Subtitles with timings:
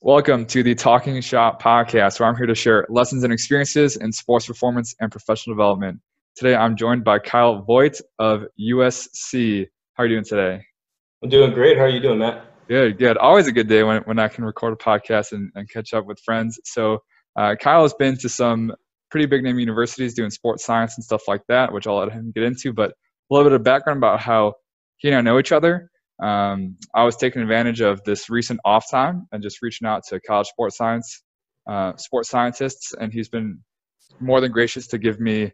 [0.00, 4.12] Welcome to the Talking Shop podcast, where I'm here to share lessons and experiences in
[4.12, 5.98] sports performance and professional development.
[6.36, 9.66] Today, I'm joined by Kyle Voigt of USC.
[9.94, 10.62] How are you doing today?
[11.20, 11.76] I'm doing great.
[11.76, 12.44] How are you doing, Matt?
[12.68, 13.16] Good, good.
[13.16, 16.06] Always a good day when, when I can record a podcast and, and catch up
[16.06, 16.60] with friends.
[16.62, 16.98] So,
[17.34, 18.72] uh, Kyle has been to some
[19.10, 22.30] pretty big name universities doing sports science and stuff like that, which I'll let him
[22.32, 22.72] get into.
[22.72, 24.54] But a little bit of background about how
[24.98, 25.90] he and I know each other
[26.20, 30.20] um, I was taking advantage of this recent off time and just reaching out to
[30.20, 31.22] college sports science,
[31.68, 33.60] uh, sports scientists, and he's been
[34.20, 35.52] more than gracious to give me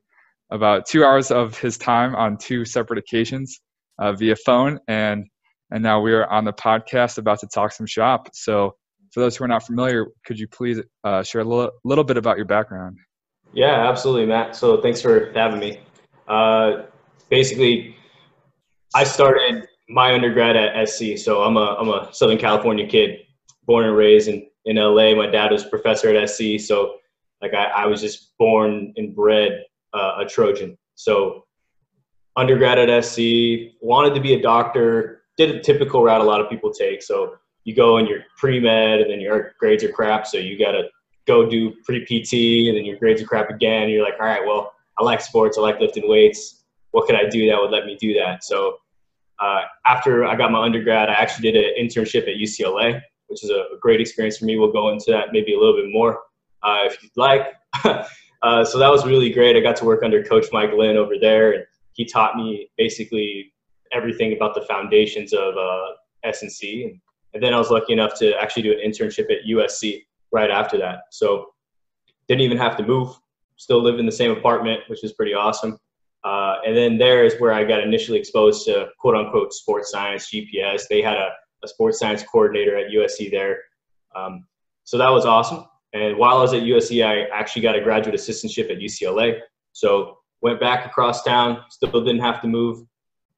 [0.50, 3.60] about two hours of his time on two separate occasions
[3.98, 5.27] uh, via phone, and
[5.70, 8.28] and now we are on the podcast about to talk some shop.
[8.33, 8.77] So,
[9.12, 12.16] for those who are not familiar, could you please uh, share a little, little bit
[12.16, 12.98] about your background?
[13.52, 14.56] Yeah, absolutely, Matt.
[14.56, 15.80] So, thanks for having me.
[16.28, 16.84] Uh,
[17.28, 17.96] basically,
[18.94, 21.16] I started my undergrad at SC.
[21.16, 23.20] So I'm a I'm a Southern California kid,
[23.66, 25.15] born and raised in in LA.
[25.15, 26.97] My dad was professor at SC, so
[27.42, 30.77] like I, I was just born and bred uh, a Trojan.
[30.95, 31.45] So
[32.36, 35.23] undergrad at SC, wanted to be a doctor.
[35.36, 37.03] Did a typical route a lot of people take.
[37.03, 40.27] So you go and you're pre med, and then your grades are crap.
[40.27, 40.84] So you gotta
[41.27, 43.83] go do pre PT, and then your grades are crap again.
[43.83, 45.58] And you're like, all right, well, I like sports.
[45.58, 46.64] I like lifting weights.
[46.92, 48.45] What could I do that would let me do that?
[48.45, 48.78] So
[49.40, 53.50] uh, after I got my undergrad, I actually did an internship at UCLA, which is
[53.50, 54.58] a, great experience for me.
[54.58, 56.20] We'll go into that maybe a little bit more
[56.62, 57.52] uh, if you'd like.
[57.84, 59.56] uh, so that was really great.
[59.56, 63.52] I got to work under Coach Mike Lynn over there, and he taught me basically
[63.92, 65.86] everything about the foundations of uh,
[66.24, 66.84] S&C.
[66.84, 67.00] And,
[67.34, 70.78] and then I was lucky enough to actually do an internship at USC right after
[70.78, 71.00] that.
[71.10, 71.55] So
[72.28, 73.16] didn't even have to move.
[73.56, 75.78] Still live in the same apartment, which is pretty awesome.
[76.25, 80.30] Uh, and then there is where I got initially exposed to quote unquote sports science,
[80.30, 80.83] GPS.
[80.89, 81.30] They had a,
[81.62, 83.58] a sports science coordinator at USC there.
[84.17, 84.47] Um,
[84.84, 85.64] so that was awesome.
[85.92, 89.41] And while I was at USC, I actually got a graduate assistantship at UCLA.
[89.72, 92.86] So went back across town, still didn't have to move.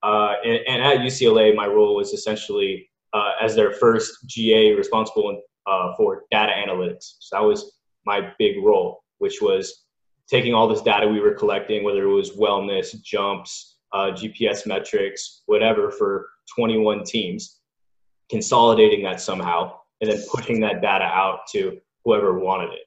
[0.03, 5.41] Uh, and, and, at UCLA, my role was essentially uh, as their first GA responsible
[5.66, 7.16] uh, for data analytics.
[7.20, 9.85] So that was my big role, which was
[10.28, 15.42] taking all this data we were collecting, whether it was wellness, jumps, uh, GPS metrics,
[15.47, 17.60] whatever, for 21 teams,
[18.31, 22.86] consolidating that somehow, and then putting that data out to whoever wanted it.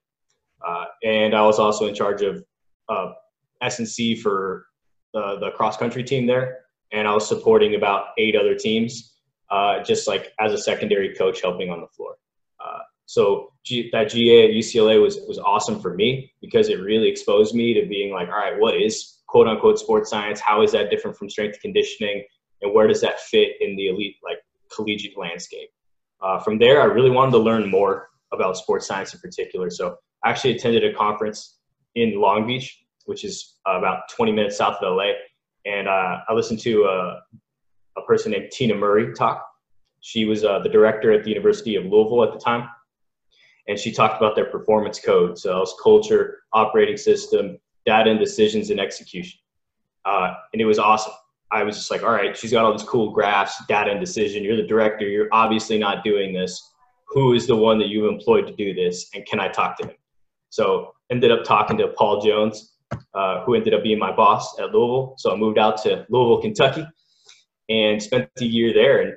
[0.66, 2.44] Uh, and I was also in charge of
[2.90, 3.14] uh,
[3.62, 4.66] S&C for
[5.14, 6.60] the, the cross country team there,
[6.92, 9.16] and I was supporting about eight other teams,
[9.50, 12.16] uh, just like as a secondary coach helping on the floor.
[13.10, 17.10] Uh, so G, that GA at UCLA was was awesome for me because it really
[17.10, 20.40] exposed me to being like, all right, what is quote unquote sports science?
[20.40, 22.24] How is that different from strength conditioning?
[22.62, 24.38] And where does that fit in the elite like
[24.74, 25.70] collegiate landscape?
[26.22, 29.70] Uh, from there, I really wanted to learn more about sports science in particular.
[29.70, 31.60] So I actually attended a conference
[31.96, 35.12] in Long Beach, which is about 20 minutes south of LA,
[35.66, 37.22] and uh, I listened to a,
[37.98, 39.46] a person named Tina Murray talk.
[40.02, 42.70] She was uh, the director at the University of Louisville at the time
[43.70, 45.38] and she talked about their performance code.
[45.38, 49.40] So it was culture, operating system, data and decisions and execution.
[50.06, 51.14] Uh, and it was awesome.
[51.52, 54.44] I was just like, all right, she's got all these cool graphs, data and decision.
[54.44, 55.08] You're the director.
[55.08, 56.74] You're obviously not doing this.
[57.10, 59.10] Who is the one that you've employed to do this?
[59.14, 59.96] And can I talk to him?
[60.50, 62.74] So ended up talking to Paul Jones,
[63.14, 65.14] uh, who ended up being my boss at Louisville.
[65.20, 66.88] So I moved out to Louisville, Kentucky,
[67.70, 69.02] and spent a year there.
[69.02, 69.14] And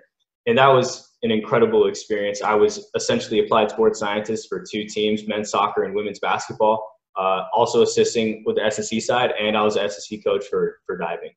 [0.46, 2.42] and that was an incredible experience.
[2.42, 6.84] I was essentially applied sports scientist for two teams, men's soccer and women's basketball,
[7.16, 10.96] uh, also assisting with the S&C side, and I was an S&C coach for, for
[10.96, 11.30] diving.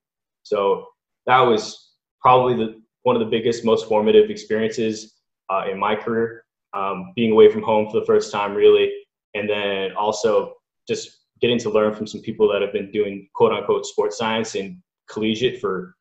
[0.44, 0.88] So
[1.28, 5.16] that was probably the, one of the biggest, most formative experiences
[5.50, 8.92] uh, in my career, um, being away from home for the first time, really,
[9.36, 10.54] and then also
[10.88, 14.56] just getting to learn from some people that have been doing quote unquote sports science
[14.56, 14.78] and
[15.10, 15.96] collegiate for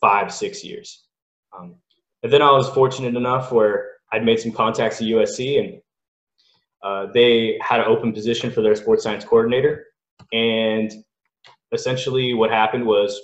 [0.00, 1.06] five, six years.
[1.56, 1.76] Um,
[2.22, 5.80] and then I was fortunate enough where I'd made some contacts at USC and
[6.82, 9.86] uh, they had an open position for their sports science coordinator.
[10.32, 10.92] And
[11.72, 13.20] essentially what happened was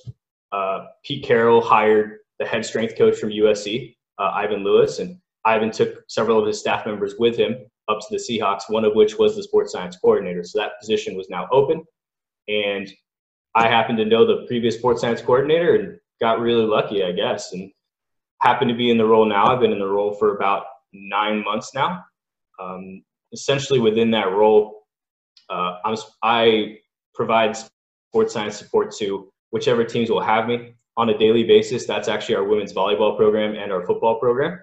[0.53, 5.71] uh, Pete Carroll hired the head strength coach from USC, uh, Ivan Lewis, and Ivan
[5.71, 7.57] took several of his staff members with him
[7.89, 10.45] up to the Seahawks, one of which was the sports science coordinator.
[10.45, 11.83] So that position was now open.
[12.49, 12.91] And
[13.55, 17.53] I happened to know the previous sports science coordinator and got really lucky, I guess.
[17.53, 17.71] And
[18.41, 19.47] happen to be in the role now.
[19.47, 22.05] I've been in the role for about nine months now.
[22.61, 23.03] Um,
[23.33, 24.87] essentially, within that role,
[25.51, 25.79] uh,
[26.23, 26.79] I
[27.15, 27.57] provide
[28.11, 31.87] sports science support to whichever teams will have me on a daily basis.
[31.87, 34.61] That's actually our women's volleyball program and our football program.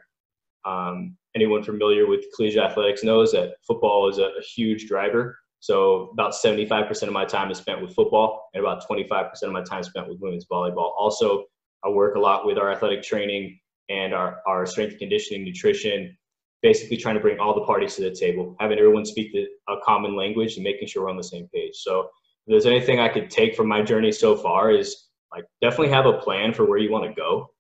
[0.65, 5.37] Um, anyone familiar with collegiate athletics knows that football is a, a huge driver.
[5.59, 9.63] So about 75% of my time is spent with football, and about 25% of my
[9.63, 10.91] time spent with women's volleyball.
[10.97, 11.45] Also,
[11.83, 13.59] I work a lot with our athletic training
[13.89, 16.15] and our, our strength conditioning, nutrition,
[16.61, 19.75] basically trying to bring all the parties to the table, having everyone speak the, a
[19.83, 21.75] common language and making sure we're on the same page.
[21.75, 22.07] So if
[22.47, 26.17] there's anything I could take from my journey so far is like definitely have a
[26.19, 27.51] plan for where you want to go,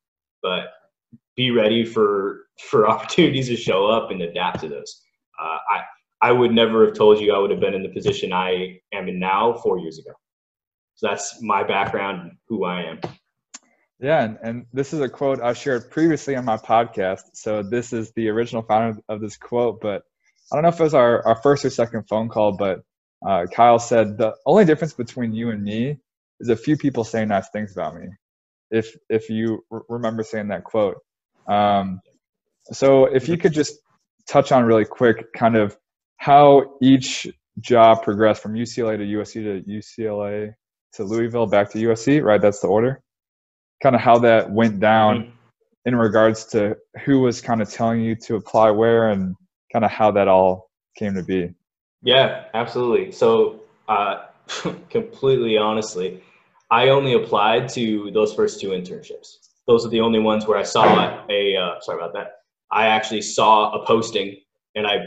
[0.41, 0.67] but
[1.35, 5.01] be ready for for opportunities to show up and adapt to those.
[5.39, 5.81] Uh, I
[6.21, 9.07] I would never have told you I would have been in the position I am
[9.07, 10.11] in now four years ago.
[10.95, 12.99] So that's my background, and who I am.
[13.99, 17.21] Yeah, and, and this is a quote I shared previously on my podcast.
[17.33, 20.03] So this is the original founder of this quote, but
[20.51, 22.81] I don't know if it was our, our first or second phone call, but
[23.25, 25.97] uh, Kyle said the only difference between you and me
[26.39, 28.07] is a few people saying nice things about me.
[28.69, 30.97] If if you remember saying that quote,
[31.47, 32.01] um,
[32.71, 33.79] so if you could just
[34.27, 35.77] touch on really quick, kind of
[36.17, 37.27] how each
[37.59, 40.53] job progressed from UCLA to USC to UCLA
[40.93, 42.41] to Louisville back to USC, right?
[42.41, 43.01] That's the order.
[43.81, 45.29] Kind of how that went down mm-hmm.
[45.85, 49.35] in regards to who was kind of telling you to apply where and
[49.71, 51.53] kind of how that all came to be.
[52.01, 53.11] Yeah, absolutely.
[53.11, 54.25] So, uh,
[54.89, 56.23] completely honestly,
[56.71, 59.37] I only applied to those first two internships.
[59.67, 62.27] Those are the only ones where I saw a, uh, sorry about that.
[62.71, 64.37] I actually saw a posting
[64.75, 64.97] and I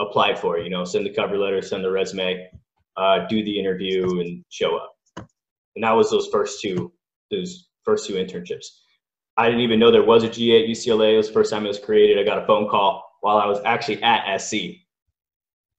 [0.00, 2.48] applied for it, you know, send the cover letter, send the resume,
[2.96, 4.94] uh, do the interview and show up.
[5.76, 6.92] And that was those first two,
[7.30, 8.66] those first two internships.
[9.36, 11.14] I didn't even know there was a GA at UCLA.
[11.14, 12.18] It was the first time it was created.
[12.18, 14.54] I got a phone call while I was actually at SC.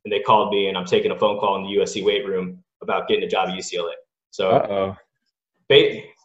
[0.04, 2.64] And they called me and I'm taking a phone call in the USC weight room
[2.82, 3.92] about getting a job at UCLA.
[4.32, 4.50] So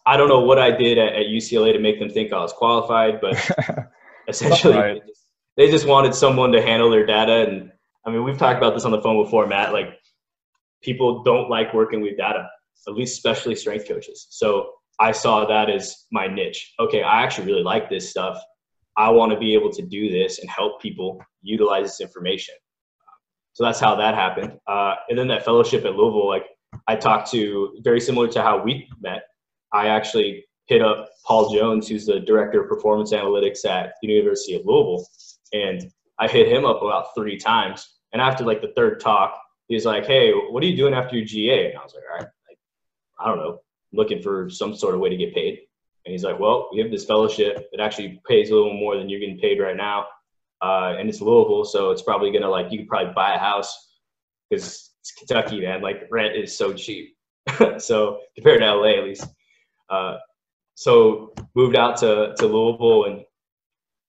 [0.06, 2.52] I don't know what I did at, at, UCLA to make them think I was
[2.52, 3.34] qualified, but
[4.28, 4.94] essentially right.
[4.94, 5.26] they, just,
[5.56, 7.49] they just wanted someone to handle their data.
[7.49, 7.73] And
[8.06, 9.73] I mean, we've talked about this on the phone before, Matt.
[9.73, 9.99] Like
[10.81, 12.49] people don't like working with data,
[12.87, 14.28] at least especially strength coaches.
[14.31, 16.75] So I saw that as my niche.
[16.81, 18.40] Okay, I actually really like this stuff.
[18.96, 22.54] I want to be able to do this and help people utilize this information.
[23.52, 24.58] So that's how that happened.
[24.66, 26.46] Uh, and then that fellowship at Louisville, like
[26.88, 29.22] I talked to, very similar to how we met.
[29.72, 34.54] I actually hit up Paul Jones, who's the director of performance analytics at the University
[34.56, 35.06] of Louisville,
[35.52, 37.99] and I hit him up about three times.
[38.12, 39.38] And after like the third talk,
[39.69, 42.19] he's like, "Hey, what are you doing after your GA?" And I was like, "All
[42.19, 42.58] right, like,
[43.20, 43.60] I don't know,
[43.96, 45.60] looking for some sort of way to get paid."
[46.04, 49.08] And he's like, "Well, we have this fellowship that actually pays a little more than
[49.08, 50.06] you're getting paid right now,
[50.62, 53.94] uh, and it's Louisville, so it's probably gonna like you could probably buy a house
[54.50, 55.82] because it's Kentucky, man.
[55.82, 57.16] Like rent is so cheap,
[57.78, 59.26] so compared to LA at least."
[59.88, 60.16] Uh,
[60.75, 63.25] so moved out to, to Louisville and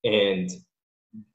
[0.04, 0.50] and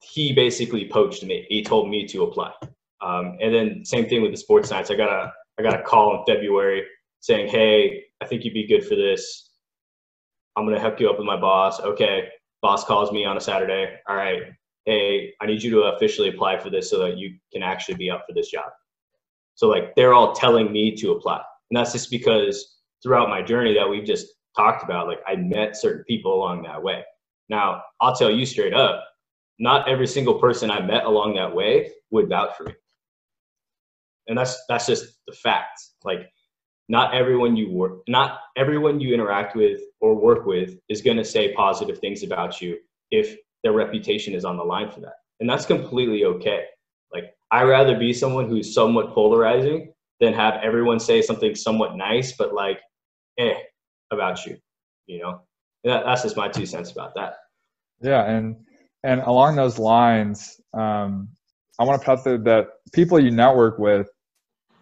[0.01, 1.45] he basically poached me.
[1.49, 2.53] He told me to apply.
[3.01, 4.89] Um, and then same thing with the sports science.
[4.89, 6.83] I got a I got a call in February
[7.23, 9.51] saying, "Hey, I think you'd be good for this.
[10.57, 12.29] I'm gonna hook you up with my boss." Okay,
[12.61, 13.97] boss calls me on a Saturday.
[14.09, 14.43] All right,
[14.85, 18.11] hey, I need you to officially apply for this so that you can actually be
[18.11, 18.69] up for this job.
[19.55, 23.73] So like they're all telling me to apply, and that's just because throughout my journey
[23.73, 27.03] that we've just talked about, like I met certain people along that way.
[27.49, 29.03] Now, I'll tell you straight up,
[29.59, 32.73] not every single person I met along that way would vouch for me.
[34.27, 35.79] And that's that's just the fact.
[36.03, 36.29] Like
[36.89, 41.23] not everyone you work not everyone you interact with or work with is going to
[41.23, 42.77] say positive things about you
[43.11, 45.13] if their reputation is on the line for that.
[45.39, 46.65] And that's completely okay.
[47.13, 52.33] Like I rather be someone who's somewhat polarizing than have everyone say something somewhat nice
[52.33, 52.79] but like
[53.39, 53.55] eh
[54.11, 54.57] about you,
[55.07, 55.41] you know?
[55.83, 57.35] That, that's just my two cents about that.
[58.01, 58.29] Yeah.
[58.29, 58.57] And,
[59.03, 61.29] and along those lines, um,
[61.79, 64.07] I want to put that people you network with,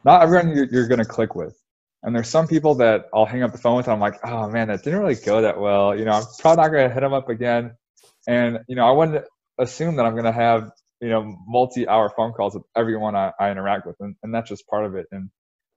[0.03, 1.60] not everyone you're, you're going to click with.
[2.03, 3.87] And there's some people that I'll hang up the phone with.
[3.87, 5.95] And I'm like, oh man, that didn't really go that well.
[5.95, 7.75] You know, I'm probably not going to hit them up again.
[8.27, 9.25] And you know, I wouldn't
[9.59, 13.51] assume that I'm going to have you know multi-hour phone calls with everyone I, I
[13.51, 15.07] interact with, and, and that's just part of it.
[15.11, 15.29] And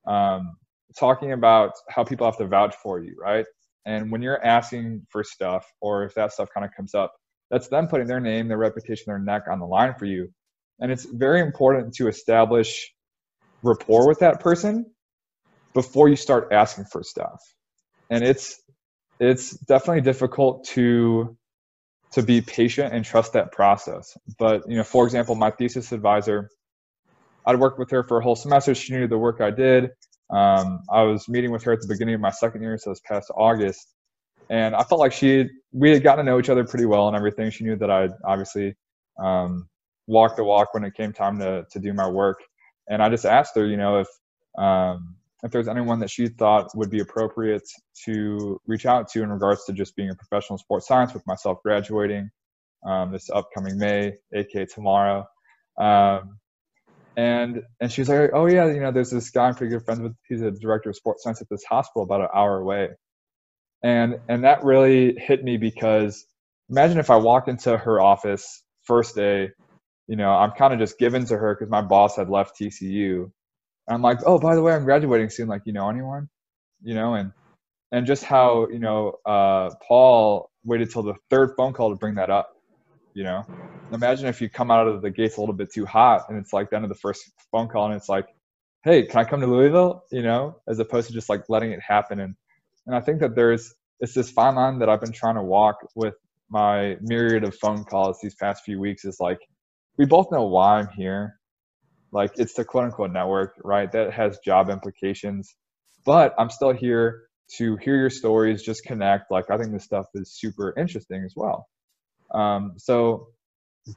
[0.06, 0.56] um,
[0.98, 3.46] talking about how people have to vouch for you, right?
[3.86, 7.12] And when you're asking for stuff, or if that stuff kind of comes up,
[7.50, 10.30] that's them putting their name, their reputation, their neck on the line for you.
[10.80, 12.90] And it's very important to establish
[13.62, 14.86] rapport with that person
[15.74, 17.40] before you start asking for stuff.
[18.10, 18.60] And it's
[19.20, 21.36] it's definitely difficult to
[22.12, 24.16] to be patient and trust that process.
[24.38, 26.48] But you know, for example, my thesis advisor,
[27.44, 28.74] I'd worked with her for a whole semester.
[28.74, 29.90] She knew the work I did.
[30.30, 33.00] Um, I was meeting with her at the beginning of my second year, so this
[33.06, 33.94] past August,
[34.48, 37.16] and I felt like she we had gotten to know each other pretty well and
[37.16, 37.50] everything.
[37.50, 38.74] She knew that I obviously
[39.18, 39.68] um,
[40.06, 42.38] walk the walk when it came time to to do my work.
[42.88, 44.08] And I just asked her, you know, if
[44.58, 47.68] um, if there's anyone that she thought would be appropriate
[48.06, 51.58] to reach out to in regards to just being a professional sports science with myself
[51.62, 52.30] graduating
[52.86, 55.26] um, this upcoming May, aka tomorrow.
[55.78, 56.38] Um,
[57.16, 59.84] and and she was like, oh yeah, you know, there's this guy I'm pretty good
[59.84, 60.14] friends with.
[60.28, 62.88] He's a director of sports science at this hospital about an hour away.
[63.82, 66.26] And and that really hit me because
[66.70, 69.50] imagine if I walked into her office first day,
[70.08, 73.30] you know, I'm kind of just given to her because my boss had left TCU.
[73.88, 75.48] I'm like, oh, by the way, I'm graduating soon.
[75.48, 76.28] Like, you know anyone?
[76.82, 77.32] You know, and
[77.92, 82.16] and just how you know uh, Paul waited till the third phone call to bring
[82.16, 82.50] that up
[83.14, 83.44] you know
[83.92, 86.52] imagine if you come out of the gates a little bit too hot and it's
[86.52, 88.26] like the end of the first phone call and it's like
[88.84, 91.80] hey can i come to louisville you know as opposed to just like letting it
[91.80, 92.34] happen and
[92.86, 95.76] and i think that there's it's this fine line that i've been trying to walk
[95.94, 96.14] with
[96.50, 99.38] my myriad of phone calls these past few weeks is like
[99.98, 101.34] we both know why i'm here
[102.14, 105.54] like it's the quote unquote network right that has job implications
[106.06, 107.24] but i'm still here
[107.58, 111.34] to hear your stories just connect like i think this stuff is super interesting as
[111.36, 111.68] well
[112.34, 113.28] um, so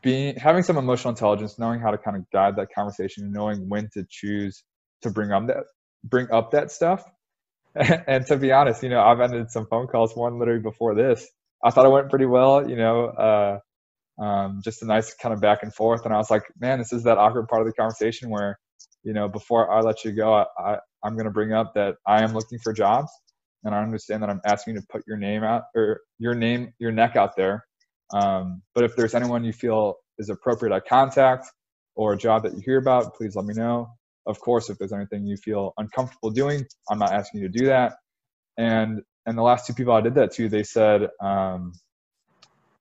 [0.01, 3.89] being having some emotional intelligence, knowing how to kind of guide that conversation, knowing when
[3.93, 4.63] to choose
[5.01, 5.63] to bring up that
[6.03, 7.03] bring up that stuff.
[7.75, 11.27] and to be honest, you know, I've ended some phone calls, one literally before this.
[11.63, 13.59] I thought it went pretty well, you know, uh,
[14.19, 16.05] um, just a nice kind of back and forth.
[16.05, 18.59] And I was like, man, this is that awkward part of the conversation where,
[19.03, 21.95] you know, before I let you go, I, I I'm going to bring up that
[22.07, 23.11] I am looking for jobs,
[23.63, 26.73] and I understand that I'm asking you to put your name out or your name,
[26.79, 27.63] your neck out there
[28.13, 31.47] um, but if there's anyone you feel is appropriate I contact
[31.95, 33.89] or a job that you hear about, please let me know.
[34.25, 37.65] Of course, if there's anything you feel uncomfortable doing, I'm not asking you to do
[37.67, 37.95] that.
[38.57, 41.73] And and the last two people I did that to, they said, um,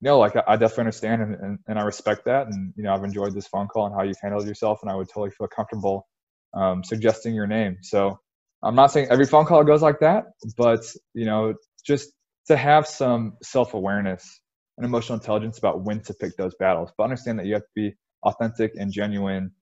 [0.00, 2.48] no, like I, definitely understand and, and, and, I respect that.
[2.48, 4.94] And you know, I've enjoyed this phone call and how you've handled yourself, and I
[4.94, 6.06] would totally feel comfortable
[6.54, 7.78] um, suggesting your name.
[7.82, 8.18] So
[8.62, 10.24] I'm not saying every phone call goes like that,
[10.56, 10.84] but
[11.14, 12.10] you know, just
[12.48, 14.40] to have some self awareness
[14.76, 16.90] and emotional intelligence about when to pick those battles.
[16.96, 19.52] But understand that you have to be authentic and genuine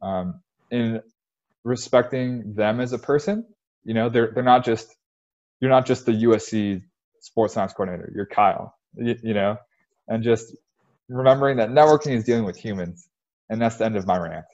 [0.00, 1.00] um, in
[1.64, 3.46] respecting them as a person.
[3.84, 4.94] You know, they're they're not just
[5.60, 6.82] you're not just the USC
[7.20, 8.12] sports science coordinator.
[8.14, 8.74] You're Kyle.
[8.94, 9.56] You, you know,
[10.08, 10.54] and just
[11.08, 13.08] remembering that networking is dealing with humans,
[13.48, 14.44] and that's the end of my rant.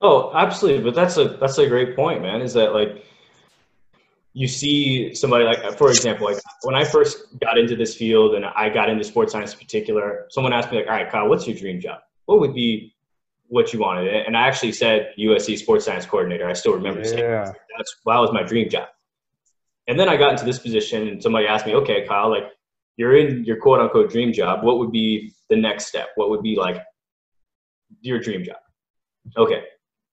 [0.00, 0.84] Oh, absolutely.
[0.84, 2.40] But that's a that's a great point, man.
[2.40, 3.04] Is that like
[4.32, 8.44] you see somebody like, for example, like when I first got into this field and
[8.44, 11.46] I got into sports science in particular, someone asked me like, all right, Kyle, what's
[11.46, 12.00] your dream job?
[12.26, 12.94] What would be
[13.48, 14.06] what you wanted?
[14.08, 16.48] And I actually said USC sports science coordinator.
[16.48, 17.06] I still remember yeah.
[17.06, 18.88] saying that's well, that was my dream job.
[19.88, 22.44] And then I got into this position and somebody asked me, okay, Kyle, like
[22.98, 24.62] you're in your quote unquote dream job.
[24.62, 26.08] What would be the next step?
[26.16, 26.82] What would be like
[28.02, 28.58] your dream job?
[29.36, 29.62] Okay.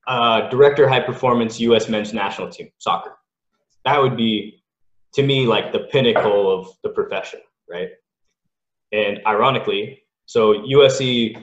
[0.07, 1.89] Uh, director high performance U.S.
[1.89, 3.17] men's national team, soccer
[3.85, 4.63] that would be
[5.13, 7.39] to me like the pinnacle of the profession,
[7.69, 7.89] right?
[8.91, 11.37] And ironically, so USC,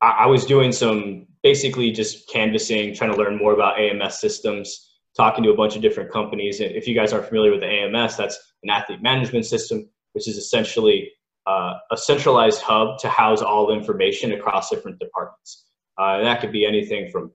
[0.00, 4.94] I, I was doing some basically just canvassing, trying to learn more about AMS systems,
[5.16, 6.60] talking to a bunch of different companies.
[6.60, 10.26] And if you guys aren't familiar with the AMS, that's an athlete management system, which
[10.26, 11.12] is essentially
[11.46, 15.66] uh, a centralized hub to house all information across different departments.
[15.98, 17.30] Uh, that could be anything from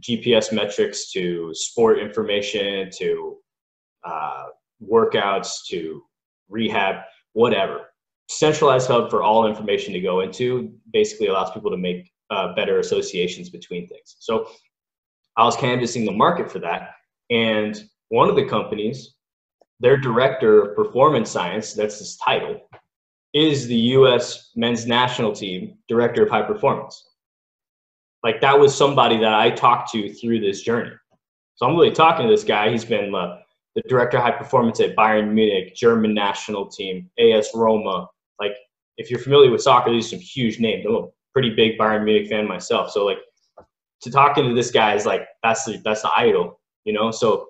[0.00, 3.36] GPS metrics to sport information to
[4.02, 4.44] uh,
[4.82, 6.02] workouts to
[6.48, 7.02] rehab,
[7.34, 7.82] whatever.
[8.30, 12.78] Centralized hub for all information to go into basically allows people to make uh, better
[12.78, 14.16] associations between things.
[14.20, 14.48] So
[15.36, 16.92] I was canvassing the market for that,
[17.28, 19.15] and one of the companies,
[19.80, 22.60] their director of performance science, that's his title,
[23.34, 24.52] is the U.S.
[24.56, 27.10] men's national team director of high performance.
[28.22, 30.92] Like that was somebody that I talked to through this journey.
[31.56, 32.70] So I'm really talking to this guy.
[32.70, 33.38] He's been uh,
[33.74, 38.08] the director of high performance at Bayern Munich, German national team, AS Roma.
[38.40, 38.52] Like,
[38.96, 40.84] if you're familiar with soccer, these are some huge names.
[40.86, 42.90] I'm a pretty big Bayern Munich fan myself.
[42.90, 43.18] So, like,
[44.02, 47.10] to talking to this guy is like, that's the, that's the idol, you know?
[47.10, 47.48] So,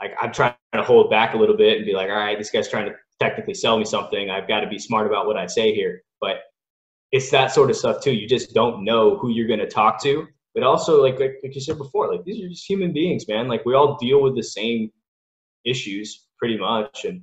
[0.00, 2.50] like, I'm trying to hold back a little bit and be like, all right, this
[2.50, 4.30] guy's trying to technically sell me something.
[4.30, 6.02] I've got to be smart about what I say here.
[6.20, 6.36] But
[7.12, 8.12] it's that sort of stuff too.
[8.12, 10.26] You just don't know who you're going to talk to.
[10.54, 13.46] But also, like, like, like you said before, like these are just human beings, man.
[13.46, 14.90] Like we all deal with the same
[15.64, 17.22] issues pretty much and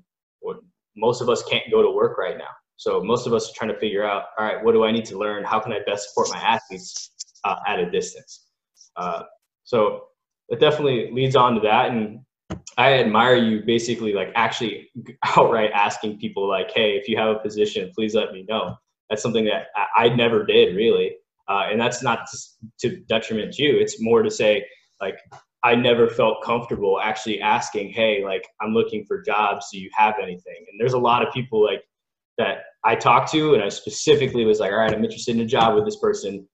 [0.96, 3.74] most of us can't go to work right now so most of us are trying
[3.74, 6.10] to figure out all right what do i need to learn how can i best
[6.10, 7.12] support my athletes
[7.44, 8.48] uh, at a distance
[8.98, 9.24] uh,
[9.64, 10.06] so
[10.50, 12.20] it definitely leads on to that and
[12.78, 14.90] i admire you basically like actually
[15.26, 18.76] outright asking people like hey if you have a position please let me know
[19.10, 21.16] that's something that i, I never did really
[21.50, 22.28] Uh, and that's not
[22.80, 23.78] to detriment to you.
[23.80, 24.66] It's more to say,
[25.00, 25.18] like,
[25.64, 29.68] I never felt comfortable actually asking, hey, like, I'm looking for jobs.
[29.72, 30.66] Do you have anything?
[30.70, 31.84] And there's a lot of people like
[32.38, 35.46] that I talked to, and I specifically was like, all right, I'm interested in a
[35.46, 36.48] job with this person.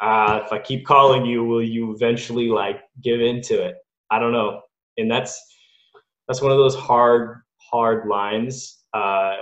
[0.00, 3.74] Uh, if I keep calling you, will you eventually like give into it?
[4.10, 4.62] I don't know.
[5.00, 5.42] And that's
[6.30, 8.78] that's one of those hard, hard lines.
[8.94, 9.34] Uh,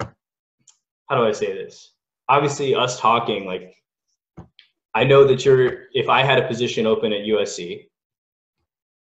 [0.00, 1.94] how do I say this?
[2.28, 3.74] Obviously, us talking, like,
[4.94, 7.86] I know that you're, if I had a position open at USC,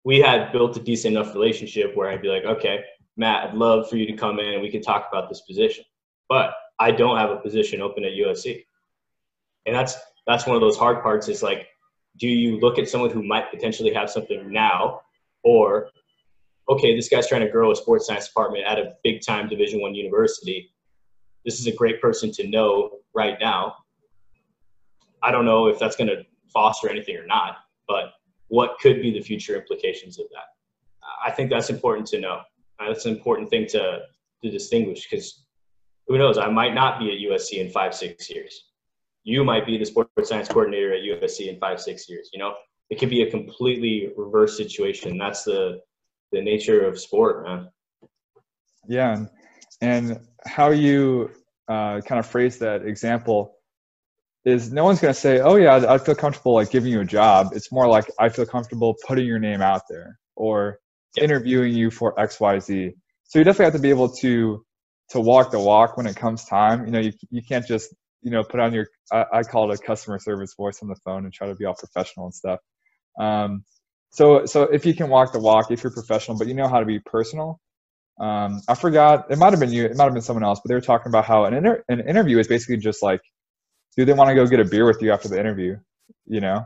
[0.04, 2.80] we had built a decent enough relationship where I'd be like, okay,
[3.16, 5.84] Matt, I'd love for you to come in and we can talk about this position.
[6.28, 8.66] But I don't have a position open at USC.
[9.64, 11.68] And that's that's one of those hard parts is like,
[12.18, 15.00] do you look at someone who might potentially have something now
[15.46, 15.88] or
[16.68, 19.80] okay, this guy's trying to grow a sports science department at a big time division
[19.80, 20.70] one university
[21.46, 23.76] this is a great person to know right now.
[25.22, 28.14] I don't know if that's going to foster anything or not, but
[28.48, 30.46] what could be the future implications of that?
[31.24, 32.40] I think that's important to know.
[32.80, 34.00] That's an important thing to,
[34.42, 35.44] to distinguish because
[36.08, 36.36] who knows?
[36.36, 38.70] I might not be at USC in five, six years.
[39.22, 42.30] You might be the sports science coordinator at USC in five, six years.
[42.32, 42.54] You know,
[42.90, 45.18] it could be a completely reverse situation.
[45.18, 45.80] That's the
[46.32, 47.68] the nature of sport, man.
[48.88, 49.26] Yeah,
[49.80, 51.30] and how you
[51.68, 53.56] uh, kind of phrase that example
[54.44, 57.04] is no one's going to say, "Oh yeah, I feel comfortable like giving you a
[57.04, 60.78] job." It's more like I feel comfortable putting your name out there or
[61.16, 61.24] yeah.
[61.24, 62.92] interviewing you for X, Y, Z.
[63.24, 64.64] So you definitely have to be able to
[65.10, 66.84] to walk the walk when it comes time.
[66.86, 69.80] You know, you you can't just you know put on your I, I call it
[69.80, 72.60] a customer service voice on the phone and try to be all professional and stuff.
[73.18, 73.64] Um,
[74.10, 76.80] so so if you can walk the walk, if you're professional, but you know how
[76.80, 77.60] to be personal,
[78.20, 79.30] um, I forgot.
[79.30, 79.84] It might have been you.
[79.84, 80.60] It might have been someone else.
[80.62, 83.20] But they were talking about how an inter- an interview is basically just like,
[83.96, 85.76] do they want to go get a beer with you after the interview?
[86.26, 86.64] You know,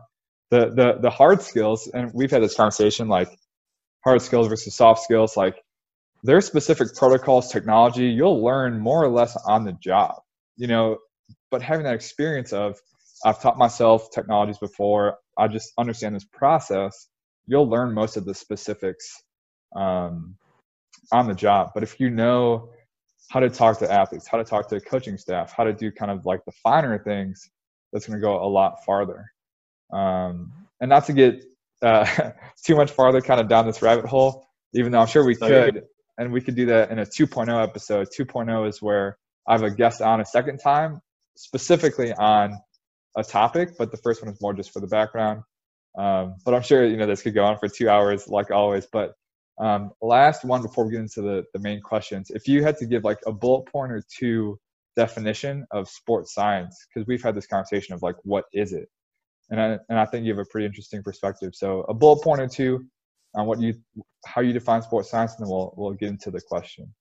[0.50, 3.28] the the the hard skills, and we've had this conversation like
[4.04, 5.36] hard skills versus soft skills.
[5.36, 5.56] Like
[6.22, 8.06] there's specific protocols, technology.
[8.06, 10.16] You'll learn more or less on the job.
[10.56, 10.98] You know,
[11.50, 12.78] but having that experience of
[13.24, 15.18] I've taught myself technologies before.
[15.40, 17.08] I just understand this process.
[17.46, 19.22] You'll learn most of the specifics
[19.74, 20.36] um,
[21.12, 21.70] on the job.
[21.74, 22.70] But if you know
[23.30, 26.10] how to talk to athletes, how to talk to coaching staff, how to do kind
[26.10, 27.48] of like the finer things,
[27.92, 29.24] that's going to go a lot farther.
[29.92, 31.42] Um, and not to get
[31.82, 32.32] uh,
[32.64, 35.84] too much farther kind of down this rabbit hole, even though I'm sure we could,
[36.18, 38.08] and we could do that in a 2.0 episode.
[38.16, 39.16] 2.0 is where
[39.48, 41.00] I have a guest on a second time,
[41.36, 42.58] specifically on
[43.16, 45.42] a topic, but the first one is more just for the background.
[45.98, 48.86] Um, but I'm sure you know this could go on for two hours, like always.
[48.86, 49.14] But
[49.58, 52.30] um, last one before we get into the, the main questions.
[52.30, 54.58] If you had to give like a bullet point or two
[54.96, 58.88] definition of sports science, because we've had this conversation of like, what is it?
[59.50, 61.54] And I, and I think you have a pretty interesting perspective.
[61.54, 62.86] So a bullet point or two
[63.34, 63.74] on what you,
[64.24, 66.92] how you define sports science, and then we'll, we'll get into the question.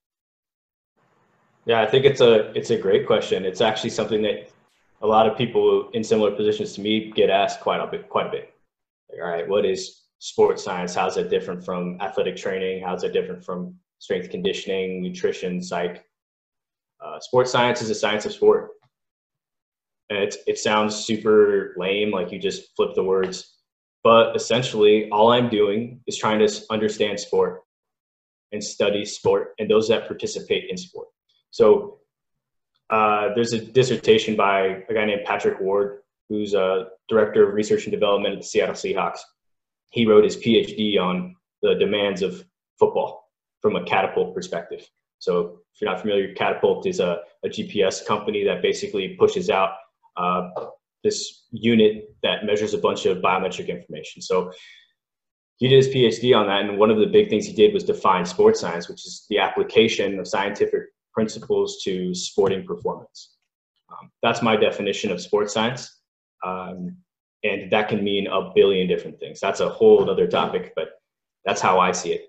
[1.65, 3.45] Yeah, I think it's a, it's a great question.
[3.45, 4.49] It's actually something that
[5.01, 8.27] a lot of people in similar positions to me get asked quite a bit, quite
[8.27, 8.53] a bit.
[9.09, 10.93] Like, all right, what is sports science?
[10.93, 12.83] How's that different from athletic training?
[12.83, 16.03] How's that different from strength conditioning nutrition psych?
[17.03, 18.71] Uh, sports science is a science of sport.
[20.09, 23.55] And it, it sounds super lame like you just flip the words
[24.01, 27.63] but essentially all i'm doing is trying to understand sport
[28.51, 31.07] and study sport and those that participate in sport.
[31.51, 31.98] So
[32.89, 37.85] uh, there's a dissertation by a guy named patrick ward who's a director of research
[37.85, 39.19] and development at the seattle seahawks
[39.89, 42.43] he wrote his PhD on the demands of
[42.77, 43.29] football
[43.61, 44.87] from a catapult perspective.
[45.19, 49.71] So if you're not familiar, Catapult is a, a GPS company that basically pushes out
[50.15, 50.49] uh,
[51.03, 54.21] this unit that measures a bunch of biometric information.
[54.21, 54.51] So
[55.57, 57.83] he did his PhD on that, and one of the big things he did was
[57.83, 60.83] define sports science, which is the application of scientific
[61.19, 63.35] principles to sporting performance.
[63.91, 65.81] Um, that's my definition of sports science.
[66.45, 66.97] Um,
[67.43, 70.89] and that can mean a billion different things that's a whole other topic but
[71.45, 72.25] that's how i see it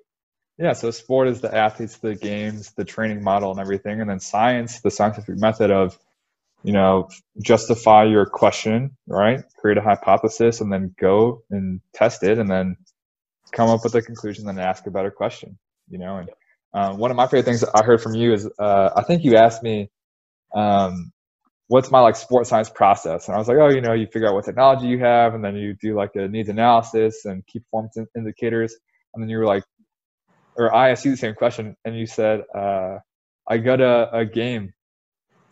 [0.58, 4.20] yeah so sport is the athletes the games the training model and everything and then
[4.20, 5.98] science the scientific method of
[6.62, 7.08] you know
[7.42, 12.76] justify your question right create a hypothesis and then go and test it and then
[13.52, 16.30] come up with a conclusion and ask a better question you know and
[16.74, 19.36] um, one of my favorite things i heard from you is uh, i think you
[19.36, 19.90] asked me
[20.54, 21.12] um,
[21.68, 23.28] what's my like sports science process?
[23.28, 25.44] And I was like, oh, you know, you figure out what technology you have, and
[25.44, 28.74] then you do like a needs analysis and key performance indicators.
[29.14, 29.62] And then you were like,
[30.56, 32.98] or I asked you the same question, and you said, uh,
[33.48, 34.74] I got a, a game,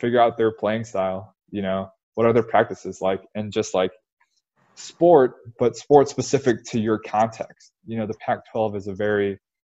[0.01, 3.93] figure out their playing style, you know, what are their practices like and just like
[4.75, 9.39] sport but sport specific to your context you know the pac 12 is a very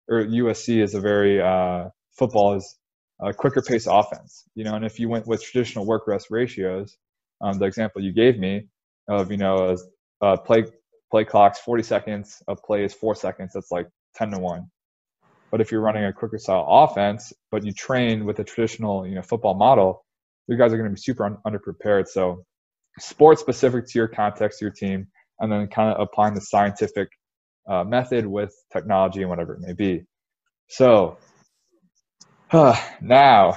[0.10, 1.86] or usc is a very uh,
[2.18, 2.78] football is
[3.22, 6.98] a quicker pace offense you know and if you went with traditional work rest ratios
[7.42, 8.68] um, the example you gave me
[9.08, 9.76] of you know
[10.22, 10.64] a, a play
[11.12, 14.68] play clocks 40 seconds a play is four seconds that's like 10 to 1
[15.52, 19.16] but if you're running a quicker style offense but you train with a traditional you
[19.16, 20.04] know football model
[20.50, 22.08] you guys are going to be super un- underprepared.
[22.08, 22.44] So
[23.00, 25.08] sports specific to your context your team
[25.40, 27.08] and then kind of applying the scientific
[27.70, 30.04] uh, method with technology and whatever it may be
[30.68, 31.18] so
[32.52, 33.56] uh, now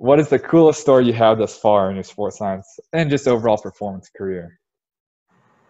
[0.00, 3.28] what is the coolest story you have thus far in your sports science and just
[3.28, 4.58] overall performance career?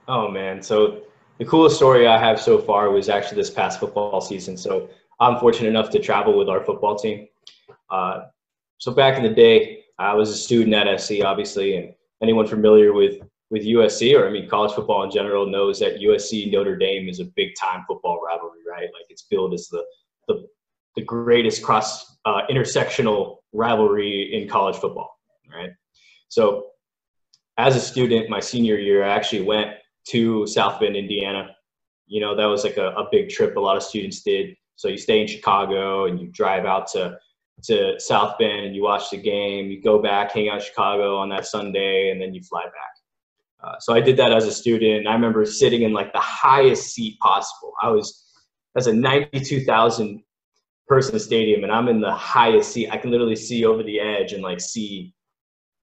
[0.06, 1.02] Oh man, so
[1.38, 4.56] the coolest story I have so far was actually this past football season.
[4.56, 7.26] So I'm fortunate enough to travel with our football team.
[7.90, 8.26] Uh,
[8.78, 12.92] so back in the day, I was a student at SC, obviously, and anyone familiar
[12.92, 13.20] with
[13.50, 17.20] with USC or I mean college football in general knows that USC Notre Dame is
[17.20, 18.88] a big time football rivalry, right?
[18.94, 19.84] Like it's billed as the
[20.28, 20.46] the
[20.96, 25.18] the greatest cross uh, intersectional rivalry in college football,
[25.52, 25.70] right?
[26.28, 26.66] So,
[27.58, 29.70] as a student, my senior year, I actually went
[30.08, 31.54] to South Bend, Indiana.
[32.06, 34.56] You know, that was like a, a big trip a lot of students did.
[34.76, 37.18] So you stay in Chicago and you drive out to
[37.64, 39.66] to South Bend and you watch the game.
[39.70, 42.99] You go back, hang out in Chicago on that Sunday, and then you fly back.
[43.62, 45.06] Uh, so I did that as a student.
[45.06, 47.72] I remember sitting in like the highest seat possible.
[47.82, 48.26] I was
[48.76, 50.22] as a 92,000
[50.88, 52.90] person stadium and I'm in the highest seat.
[52.90, 55.14] I can literally see over the edge and like see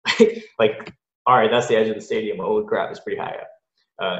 [0.59, 0.93] like
[1.25, 2.38] all right, that's the edge of the stadium.
[2.39, 3.49] Holy crap, it's pretty high up.
[4.01, 4.19] Uh,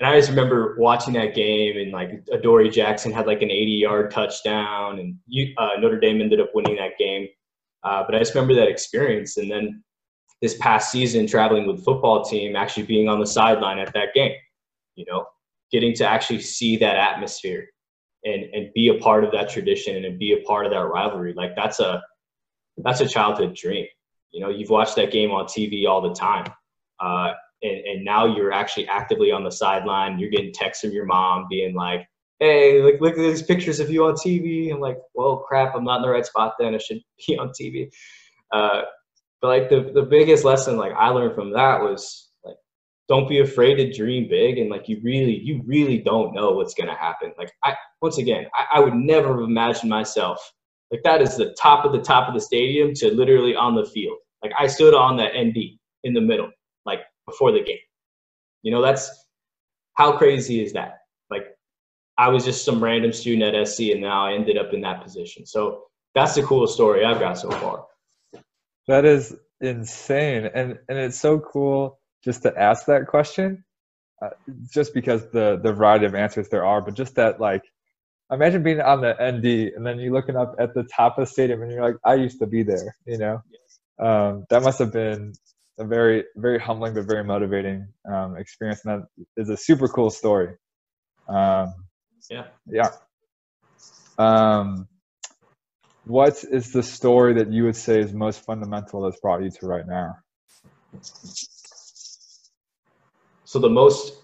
[0.00, 3.72] and I just remember watching that game and like Adoree Jackson had like an 80
[3.72, 5.16] yard touchdown and
[5.58, 7.26] uh, Notre Dame ended up winning that game.
[7.82, 9.36] Uh, but I just remember that experience.
[9.36, 9.82] And then
[10.40, 14.34] this past season, traveling with football team, actually being on the sideline at that game,
[14.94, 15.26] you know,
[15.72, 17.66] getting to actually see that atmosphere
[18.24, 21.34] and and be a part of that tradition and be a part of that rivalry.
[21.34, 22.02] Like that's a
[22.78, 23.86] that's a childhood dream.
[24.30, 26.46] You know you've watched that game on tv all the time.
[27.00, 30.18] Uh, and, and now you're actually actively on the sideline.
[30.18, 32.06] You're getting texts from your mom being like
[32.40, 35.84] hey look, look at these pictures of you on tv i'm like well crap i'm
[35.84, 36.74] not in the right spot then.
[36.74, 37.90] I should be on tv
[38.52, 38.82] uh,
[39.40, 42.56] but like the, the biggest lesson like i learned from that was like
[43.08, 46.74] don't be afraid to dream big and like you really you really don't know what's
[46.74, 47.32] to happen.
[47.38, 50.38] Like i once again I, I, would never have imagined myself
[50.90, 53.84] like that is the top of the top of the stadium to literally on the
[53.84, 54.18] field.
[54.42, 55.56] Like i stood on the nd
[56.04, 56.50] in the middle
[56.86, 57.78] like before the game.
[58.62, 59.10] You know that's
[59.94, 60.98] how crazy is that?
[61.30, 61.44] Like
[62.16, 65.02] i was just some random student at sc and now i ended up in that
[65.02, 65.46] position.
[65.46, 67.84] So that's the coolest story i've got so far
[68.88, 73.64] that is insane and and it's so cool just to ask that question,
[74.22, 74.30] uh,
[74.72, 77.62] just because the the variety of answers there are, but just that like,
[78.32, 81.32] imagine being on the ND and then you're looking up at the top of the
[81.32, 83.40] stadium and you're like, I used to be there, you know.
[84.00, 85.32] Um, that must have been
[85.78, 90.10] a very very humbling but very motivating um, experience, and that is a super cool
[90.10, 90.54] story.
[91.28, 91.74] Um,
[92.30, 92.46] yeah.
[92.66, 92.90] Yeah.
[94.18, 94.88] Um,
[96.08, 99.66] what is the story that you would say is most fundamental that's brought you to
[99.66, 100.16] right now?
[103.44, 104.14] So the most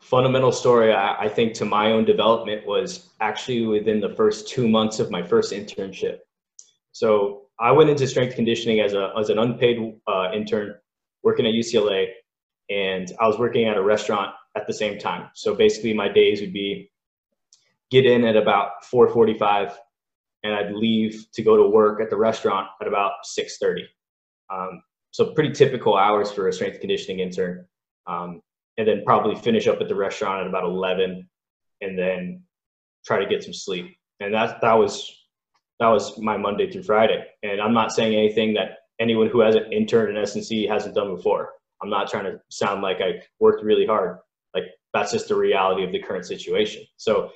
[0.00, 4.98] fundamental story I, think to my own development was actually within the first two months
[4.98, 6.18] of my first internship.
[6.90, 10.74] So I went into strength conditioning as a as an unpaid uh, intern
[11.22, 12.06] working at UCLA,
[12.68, 15.30] and I was working at a restaurant at the same time.
[15.34, 16.90] So basically, my days would be
[17.90, 19.76] get in at about 4:45,
[20.42, 23.84] and I'd leave to go to work at the restaurant at about 6:30.
[24.50, 27.66] Um, so pretty typical hours for a strength conditioning intern.
[28.06, 28.42] Um,
[28.78, 31.28] and then probably finish up at the restaurant at about 11
[31.80, 32.42] and then
[33.04, 33.96] try to get some sleep.
[34.20, 35.16] And that that was
[35.80, 37.26] that was my monday through friday.
[37.42, 41.52] And i'm not saying anything that anyone who hasn't interned in S&C hasn't done before.
[41.82, 44.18] I'm not trying to sound like i worked really hard.
[44.54, 46.84] Like that's just the reality of the current situation.
[46.96, 47.32] So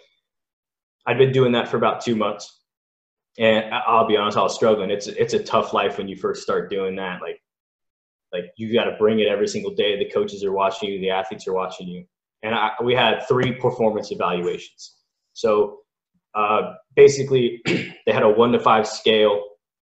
[1.06, 2.63] i'd been doing that for about two months
[3.38, 6.42] and i'll be honest i was struggling it's it's a tough life when you first
[6.42, 7.40] start doing that like
[8.34, 9.96] like you got to bring it every single day.
[9.96, 12.04] The coaches are watching you, the athletes are watching you.
[12.42, 14.96] And I, we had three performance evaluations.
[15.32, 15.78] So
[16.34, 19.40] uh, basically, they had a one to five scale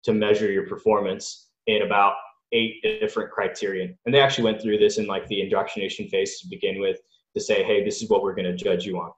[0.06, 2.14] to measure your performance in about
[2.54, 3.90] eight different criteria.
[4.06, 6.98] And they actually went through this in like the indoctrination phase to begin with
[7.36, 9.12] to say, hey, this is what we're going to judge you on.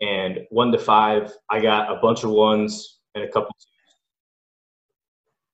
[0.00, 3.54] And one to five, I got a bunch of ones and a couple.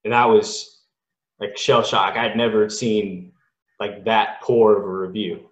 [0.04, 0.82] And that was
[1.40, 2.16] like shell shock.
[2.16, 3.32] I'd never seen
[3.80, 5.50] like that poor of a review.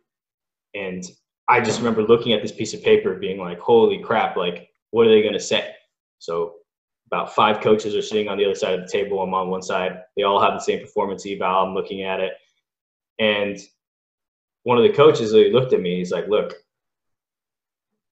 [0.75, 1.05] And
[1.49, 5.07] I just remember looking at this piece of paper being like, holy crap, like, what
[5.07, 5.75] are they going to say?
[6.19, 6.55] So
[7.07, 9.21] about five coaches are sitting on the other side of the table.
[9.21, 10.03] I'm on one side.
[10.17, 11.67] They all have the same performance eval.
[11.67, 12.33] I'm looking at it.
[13.19, 13.59] And
[14.63, 15.99] one of the coaches he looked at me.
[15.99, 16.55] He's like, look,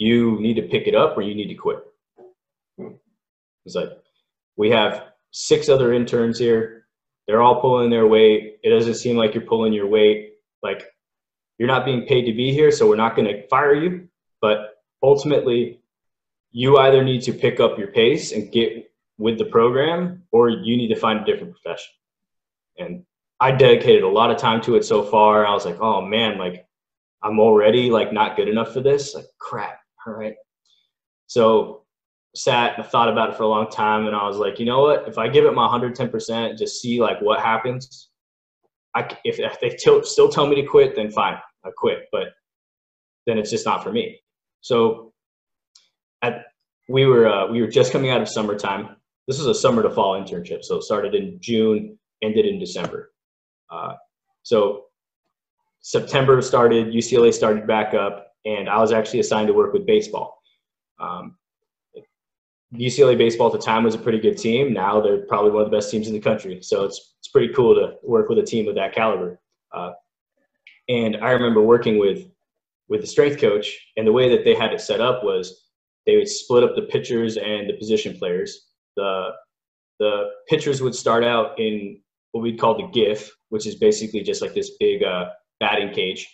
[0.02, 1.78] you need to pick it up or you need to quit.
[3.64, 3.90] He's like,
[4.56, 6.86] we have six other interns here.
[7.26, 8.58] They're all pulling their weight.
[8.64, 10.34] It doesn't seem like you're pulling your weight.
[10.62, 10.82] Like
[11.58, 14.08] you're not being paid to be here, so we're not going to fire you.
[14.40, 15.80] But ultimately,
[16.50, 20.76] you either need to pick up your pace and get with the program, or you
[20.76, 21.92] need to find a different profession.
[22.76, 23.04] And
[23.38, 25.46] I dedicated a lot of time to it so far.
[25.46, 26.66] I was like, oh man, like
[27.22, 29.14] I'm already like not good enough for this.
[29.14, 29.81] Like crap.
[30.06, 30.34] All right.
[31.26, 31.84] So
[32.34, 34.80] sat and thought about it for a long time and I was like, you know
[34.80, 35.06] what?
[35.06, 38.08] If I give it my 110%, just see like what happens.
[38.94, 42.04] I, if, if they t- still tell me to quit, then fine, I quit.
[42.10, 42.28] But
[43.26, 44.20] then it's just not for me.
[44.60, 45.12] So
[46.22, 46.44] at,
[46.88, 48.96] we were uh, we were just coming out of summertime.
[49.28, 53.12] This was a summer to fall internship, so it started in June, ended in December.
[53.70, 53.94] Uh,
[54.42, 54.86] so
[55.80, 60.42] September started, UCLA started back up, and I was actually assigned to work with baseball.
[60.98, 61.36] Um,
[62.74, 64.72] UCLA baseball at the time was a pretty good team.
[64.72, 66.62] Now they're probably one of the best teams in the country.
[66.62, 69.40] So it's it's pretty cool to work with a team of that caliber.
[69.72, 69.92] Uh,
[70.88, 72.28] and I remember working with
[72.88, 75.66] with the strength coach, and the way that they had it set up was
[76.06, 78.68] they would split up the pitchers and the position players.
[78.96, 79.30] The
[79.98, 82.00] the pitchers would start out in
[82.32, 85.26] what we'd call the GIF, which is basically just like this big uh,
[85.60, 86.26] batting cage,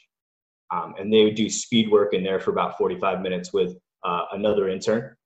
[0.71, 4.25] um, and they would do speed work in there for about 45 minutes with uh,
[4.33, 5.17] another intern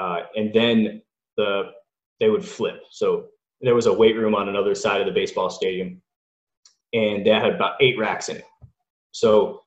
[0.00, 1.02] uh, and then
[1.36, 1.70] the
[2.18, 2.82] they would flip.
[2.90, 3.26] So
[3.60, 6.00] there was a weight room on another side of the baseball stadium,
[6.92, 8.44] and that had about eight racks in it.
[9.12, 9.62] So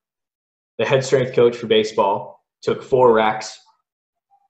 [0.80, 3.60] the head strength coach for baseball took four racks,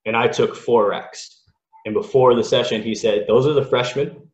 [0.05, 1.41] and I took four racks.
[1.85, 4.29] And before the session, he said, "Those are the freshmen.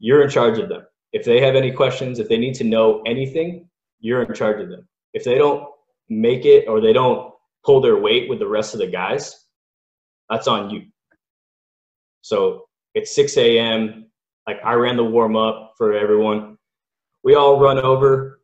[0.00, 0.84] You're in charge of them.
[1.12, 3.68] If they have any questions, if they need to know anything,
[4.00, 4.88] you're in charge of them.
[5.14, 5.68] If they don't
[6.08, 7.32] make it or they don't
[7.64, 9.44] pull their weight with the rest of the guys,
[10.28, 10.82] that's on you.
[12.22, 14.06] So it's 6 a.m.
[14.46, 16.58] Like I ran the warm up for everyone.
[17.24, 18.40] We all run over,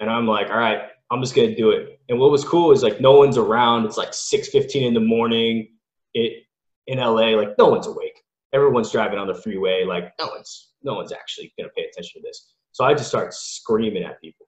[0.00, 2.00] and I'm like, all right, I'm just gonna do it.
[2.08, 3.86] And what was cool is like no one's around.
[3.86, 5.68] It's like 6:15 in the morning.
[6.12, 6.44] It
[6.86, 8.20] in LA, like no one's awake.
[8.52, 9.84] Everyone's driving on the freeway.
[9.84, 12.54] Like no one's no one's actually gonna pay attention to this.
[12.72, 14.46] So I just start screaming at people.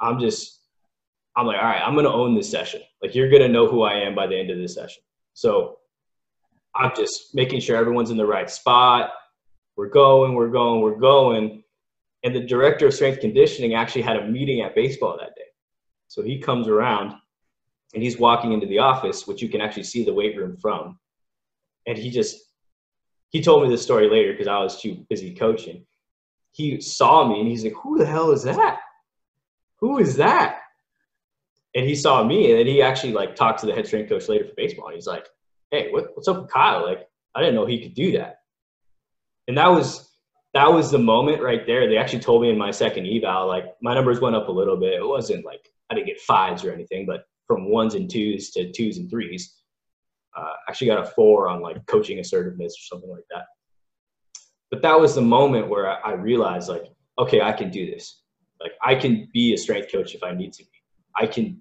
[0.00, 0.60] I'm just
[1.36, 2.82] I'm like, all right, I'm gonna own this session.
[3.02, 5.02] Like you're gonna know who I am by the end of this session.
[5.34, 5.78] So
[6.74, 9.10] I'm just making sure everyone's in the right spot.
[9.76, 11.62] We're going, we're going, we're going.
[12.22, 15.42] And the director of strength conditioning actually had a meeting at baseball that day.
[16.08, 17.14] So he comes around
[17.92, 20.98] and he's walking into the office, which you can actually see the weight room from.
[21.86, 22.36] And he just,
[23.28, 25.84] he told me this story later because I was too busy coaching.
[26.52, 28.80] He saw me and he's like, Who the hell is that?
[29.80, 30.60] Who is that?
[31.74, 34.28] And he saw me and then he actually like talked to the head strength coach
[34.28, 34.86] later for baseball.
[34.86, 35.26] And he's like,
[35.70, 36.84] hey, what, what's up with Kyle?
[36.84, 38.40] Like, I didn't know he could do that.
[39.48, 40.10] And that was
[40.54, 41.88] that was the moment right there.
[41.88, 44.76] They actually told me in my second eval, like my numbers went up a little
[44.76, 44.94] bit.
[44.94, 48.70] It wasn't like I didn't get fives or anything, but from ones and twos to
[48.72, 49.56] twos and threes.
[50.36, 53.44] Uh, actually got a four on like coaching assertiveness or something like that.
[54.70, 56.84] But that was the moment where I, I realized like,
[57.18, 58.22] okay, I can do this.
[58.60, 60.70] Like I can be a strength coach if I need to be.
[61.16, 61.60] I can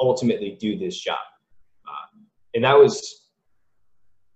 [0.00, 1.18] ultimately do this job.
[1.86, 2.20] Uh,
[2.54, 3.26] and that was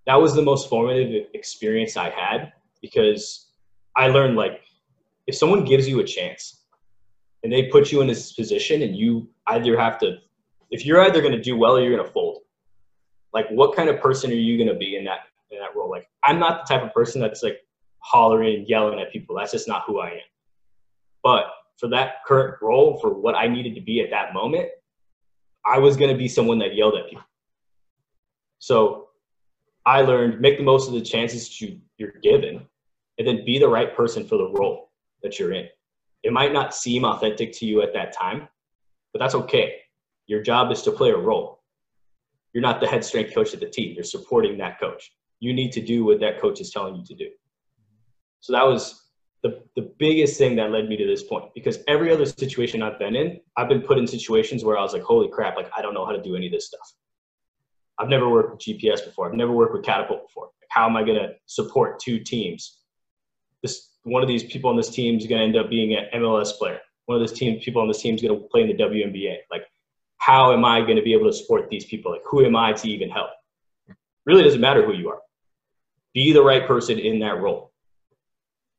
[0.07, 3.51] that was the most formative experience I had because
[3.97, 4.63] I learned like
[5.27, 6.65] if someone gives you a chance
[7.43, 10.17] and they put you in this position and you either have to
[10.71, 12.43] if you're either going to do well or you're going to fold
[13.33, 15.21] like what kind of person are you going to be in that
[15.51, 15.91] in that role?
[15.91, 17.59] Like i'm not the type of person that's like
[17.99, 19.37] hollering and yelling at people.
[19.37, 20.19] That's just not who i am.
[21.23, 21.45] But
[21.79, 24.69] for that current role for what i needed to be at that moment
[25.67, 27.25] i was going to be someone that yelled at people
[28.61, 29.09] so
[29.87, 32.67] I learned make the most of the chances you, you're given
[33.19, 34.91] and then be the right person for the role
[35.23, 35.67] that you're in.
[36.23, 38.47] It might not seem authentic to you at that time,
[39.13, 39.77] but that's okay.
[40.27, 41.63] Your job is to play a role.
[42.53, 43.95] You're not the head strength coach of the team.
[43.95, 45.11] You're supporting that coach.
[45.41, 47.31] You need to do what that coach is telling you to do.
[48.41, 49.10] So that was
[49.43, 52.99] the, the biggest thing that led me to this point because every other situation I've
[52.99, 55.83] been in, I've been put in situations where I was like, holy crap, like I
[55.83, 56.93] don't know how to do any of this stuff.
[57.99, 59.29] I've never worked with GPS before.
[59.29, 60.51] I've never worked with Catapult before.
[60.69, 62.79] How am I going to support two teams?
[63.63, 66.07] This one of these people on this team is going to end up being an
[66.15, 66.81] MLS player.
[67.07, 69.37] one of those teams, people on this team is going to play in the WNBA.
[69.51, 69.65] Like,
[70.17, 72.13] how am I going to be able to support these people?
[72.13, 73.31] Like, who am I to even help?
[74.25, 75.21] Really doesn't matter who you are.
[76.15, 77.70] Be the right person in that role.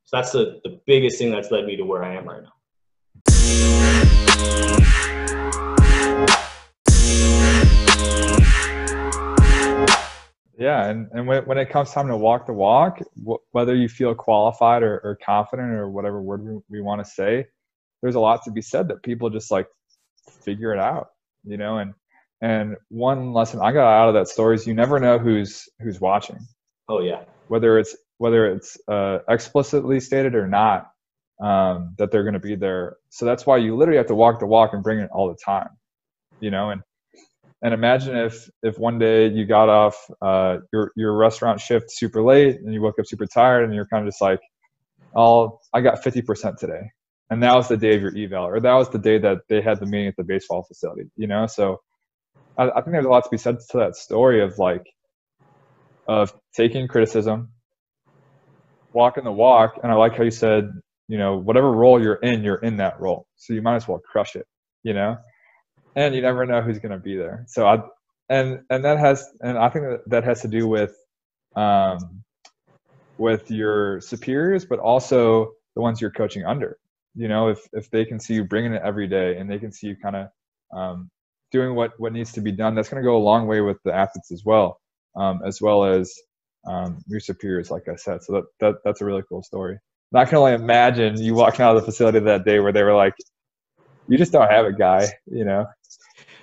[0.05, 2.51] So that's the, the biggest thing that's led me to where I am right now.
[10.57, 13.89] Yeah, and, and when, when it comes time to walk the walk, wh- whether you
[13.89, 17.47] feel qualified or, or confident or whatever word we, we want to say,
[18.03, 19.67] there's a lot to be said that people just like
[20.43, 21.07] figure it out,
[21.43, 21.77] you know.
[21.77, 21.93] And
[22.41, 25.99] and one lesson I got out of that story is you never know who's who's
[25.99, 26.39] watching.
[26.89, 27.23] Oh yeah.
[27.47, 30.91] Whether it's whether it's uh, explicitly stated or not,
[31.41, 32.97] um, that they're going to be there.
[33.09, 35.39] So that's why you literally have to walk the walk and bring it all the
[35.43, 35.69] time,
[36.39, 36.69] you know.
[36.69, 36.83] And
[37.63, 42.21] and imagine if if one day you got off uh, your your restaurant shift super
[42.21, 44.39] late and you woke up super tired and you're kind of just like,
[45.15, 46.91] oh, I got 50% today,
[47.31, 49.61] and that was the day of your eval, or that was the day that they
[49.61, 51.47] had the meeting at the baseball facility, you know.
[51.47, 51.81] So
[52.55, 54.85] I, I think there's a lot to be said to that story of like
[56.07, 57.49] of taking criticism,
[58.93, 60.69] walking the walk, and I like how you said,
[61.07, 63.99] you know, whatever role you're in, you're in that role, so you might as well
[63.99, 64.45] crush it,
[64.83, 65.17] you know
[65.95, 67.45] and you never know who's going to be there.
[67.47, 67.79] So I
[68.29, 70.95] and and that has and I think that that has to do with
[71.55, 72.23] um,
[73.17, 76.77] with your superiors, but also the ones you're coaching under.
[77.15, 79.71] You know, if if they can see you bringing it every day and they can
[79.71, 80.27] see you kind of
[80.73, 81.09] um,
[81.51, 83.77] doing what what needs to be done, that's going to go a long way with
[83.83, 84.79] the athletes as well,
[85.17, 86.13] um, as well as
[86.65, 88.23] um, your superiors, like I said.
[88.23, 89.77] So that, that that's a really cool story.
[90.11, 92.83] And I can only imagine you walking out of the facility that day where they
[92.83, 93.13] were like,
[94.07, 95.65] "You just don't have a guy," you know.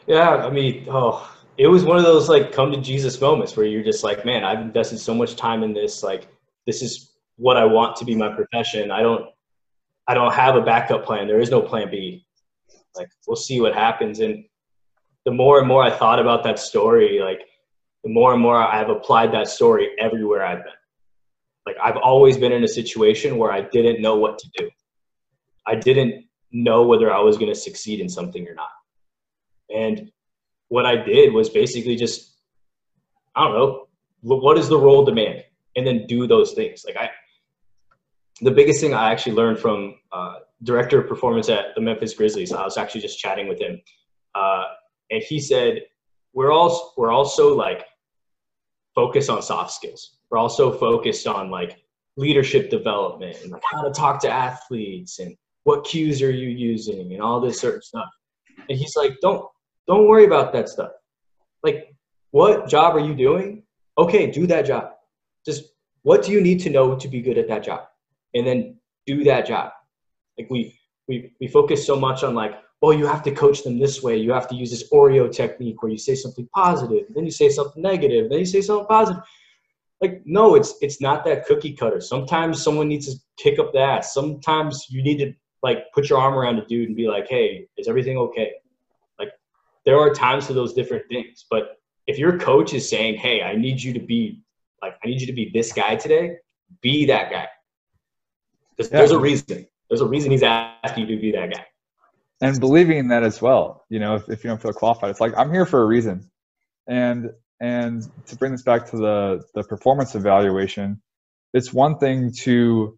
[0.07, 3.66] Yeah, I mean, oh, it was one of those like come to Jesus moments where
[3.66, 6.02] you're just like, man, I've invested so much time in this.
[6.02, 6.28] Like,
[6.66, 8.90] this is what I want to be my profession.
[8.90, 9.26] I don't,
[10.07, 11.26] I don't have a backup plan.
[11.26, 12.24] There is no plan B.
[12.96, 14.20] Like, we'll see what happens.
[14.20, 14.44] And
[15.24, 17.40] the more and more I thought about that story, like,
[18.05, 20.73] the more and more I've applied that story everywhere I've been.
[21.67, 24.71] Like, I've always been in a situation where I didn't know what to do.
[25.67, 28.71] I didn't know whether I was going to succeed in something or not.
[29.75, 30.11] And
[30.69, 32.37] what I did was basically just,
[33.37, 33.89] I don't know,
[34.23, 35.45] what is the role demand?
[35.77, 36.85] And then do those things.
[36.87, 37.11] Like I,
[38.41, 42.53] the biggest thing I actually learned from uh, director of performance at the Memphis Grizzlies,
[42.53, 43.81] I was actually just chatting with him.
[44.35, 44.65] Uh,
[45.11, 45.83] and he said,
[46.38, 47.85] we're all, we're also like
[48.94, 50.18] focused on soft skills.
[50.31, 51.83] We're also focused on like
[52.16, 57.12] leadership development and like how to talk to athletes and what cues are you using
[57.12, 58.09] and all this certain stuff.
[58.68, 59.44] And he's like, don't
[59.88, 60.92] don't worry about that stuff.
[61.64, 61.92] Like,
[62.31, 63.64] what job are you doing?
[63.96, 64.92] Okay, do that job.
[65.44, 65.64] Just
[66.03, 67.83] what do you need to know to be good at that job?
[68.37, 69.72] And then do that job.
[70.38, 73.79] Like we we we focus so much on like, oh, you have to coach them
[73.79, 74.17] this way.
[74.17, 77.49] You have to use this Oreo technique where you say something positive, then you say
[77.49, 79.23] something negative, then you say something positive.
[80.01, 82.01] Like, no, it's it's not that cookie cutter.
[82.01, 84.14] Sometimes someone needs to kick up the ass.
[84.14, 87.67] Sometimes you need to like put your arm around a dude and be like, hey,
[87.77, 88.53] is everything okay?
[89.19, 89.33] Like,
[89.85, 91.47] there are times for those different things.
[91.51, 94.43] But if your coach is saying, "Hey, I need you to be
[94.83, 96.37] like, I need you to be this guy today,"
[96.81, 97.49] be that guy.
[98.77, 98.99] There's, yeah.
[98.99, 99.67] there's a reason.
[99.88, 101.67] There's a reason he's asking you to be that guy.
[102.40, 103.85] And believing in that as well.
[103.88, 106.31] You know, if, if you don't feel qualified, it's like I'm here for a reason.
[106.87, 111.03] And and to bring this back to the the performance evaluation,
[111.53, 112.96] it's one thing to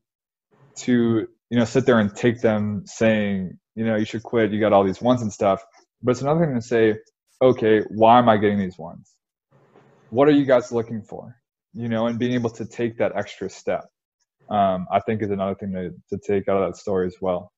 [0.80, 4.60] to you know sit there and take them saying you know you should quit you
[4.60, 5.64] got all these ones and stuff
[6.02, 6.96] but it's another thing to say,
[7.42, 9.12] okay, why am I getting these ones?
[10.08, 11.36] What are you guys looking for?
[11.74, 13.84] You know, and being able to take that extra step,
[14.48, 17.52] um, I think is another thing to, to take out of that story as well.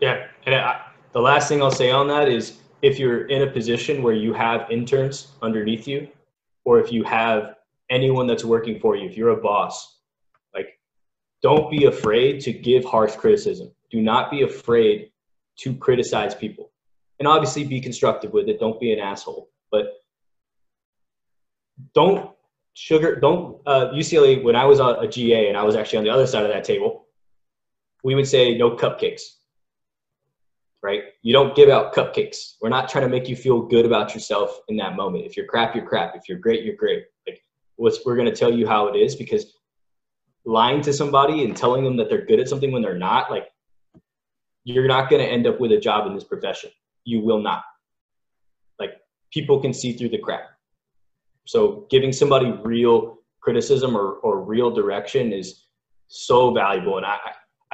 [0.00, 0.26] Yeah.
[0.46, 0.80] And I,
[1.14, 4.34] the last thing I'll say on that is if you're in a position where you
[4.34, 6.08] have interns underneath you,
[6.64, 7.54] or if you have
[7.88, 10.00] anyone that's working for you, if you're a boss,
[10.52, 10.78] like
[11.40, 13.70] don't be afraid to give harsh criticism.
[13.90, 15.12] Do not be afraid
[15.58, 16.72] to criticize people
[17.20, 18.58] and obviously be constructive with it.
[18.58, 19.92] Don't be an asshole, but
[21.94, 22.30] don't
[22.74, 23.14] sugar.
[23.16, 24.42] Don't uh, UCLA.
[24.42, 26.50] When I was a, a GA and I was actually on the other side of
[26.50, 27.06] that table,
[28.02, 29.22] we would say no cupcakes.
[30.84, 31.04] Right?
[31.22, 32.56] You don't give out cupcakes.
[32.60, 35.24] We're not trying to make you feel good about yourself in that moment.
[35.24, 36.14] If you're crap, you're crap.
[36.14, 37.04] If you're great, you're great.
[37.26, 37.40] Like
[37.78, 39.54] we're gonna tell you how it is because
[40.44, 43.48] lying to somebody and telling them that they're good at something when they're not, like
[44.64, 46.70] you're not going to end up with a job in this profession
[47.04, 47.62] you will not.
[48.78, 48.92] Like
[49.32, 50.50] people can see through the crap.
[51.46, 55.66] So giving somebody real criticism or, or real direction is
[56.08, 56.96] so valuable.
[56.96, 57.18] And I,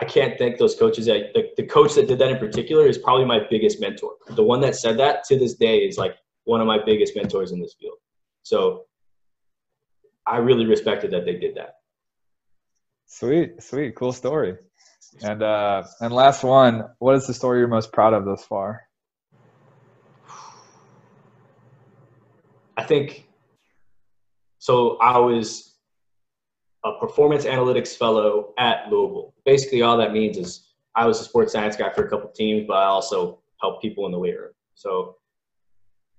[0.00, 1.06] I can't thank those coaches.
[1.06, 4.12] That, the, the coach that did that in particular is probably my biggest mentor.
[4.30, 7.52] The one that said that to this day is like one of my biggest mentors
[7.52, 7.98] in this field.
[8.42, 8.86] So
[10.26, 11.74] I really respected that they did that.
[13.06, 14.56] Sweet, sweet, cool story.
[15.22, 18.82] And uh, and last one, what is the story you're most proud of thus far?
[22.76, 23.28] I think
[24.58, 24.96] so.
[24.98, 25.69] I was
[26.84, 29.34] a performance analytics fellow at Louisville.
[29.44, 32.66] Basically, all that means is I was a sports science guy for a couple teams,
[32.66, 34.52] but I also helped people in the weight room.
[34.74, 35.16] So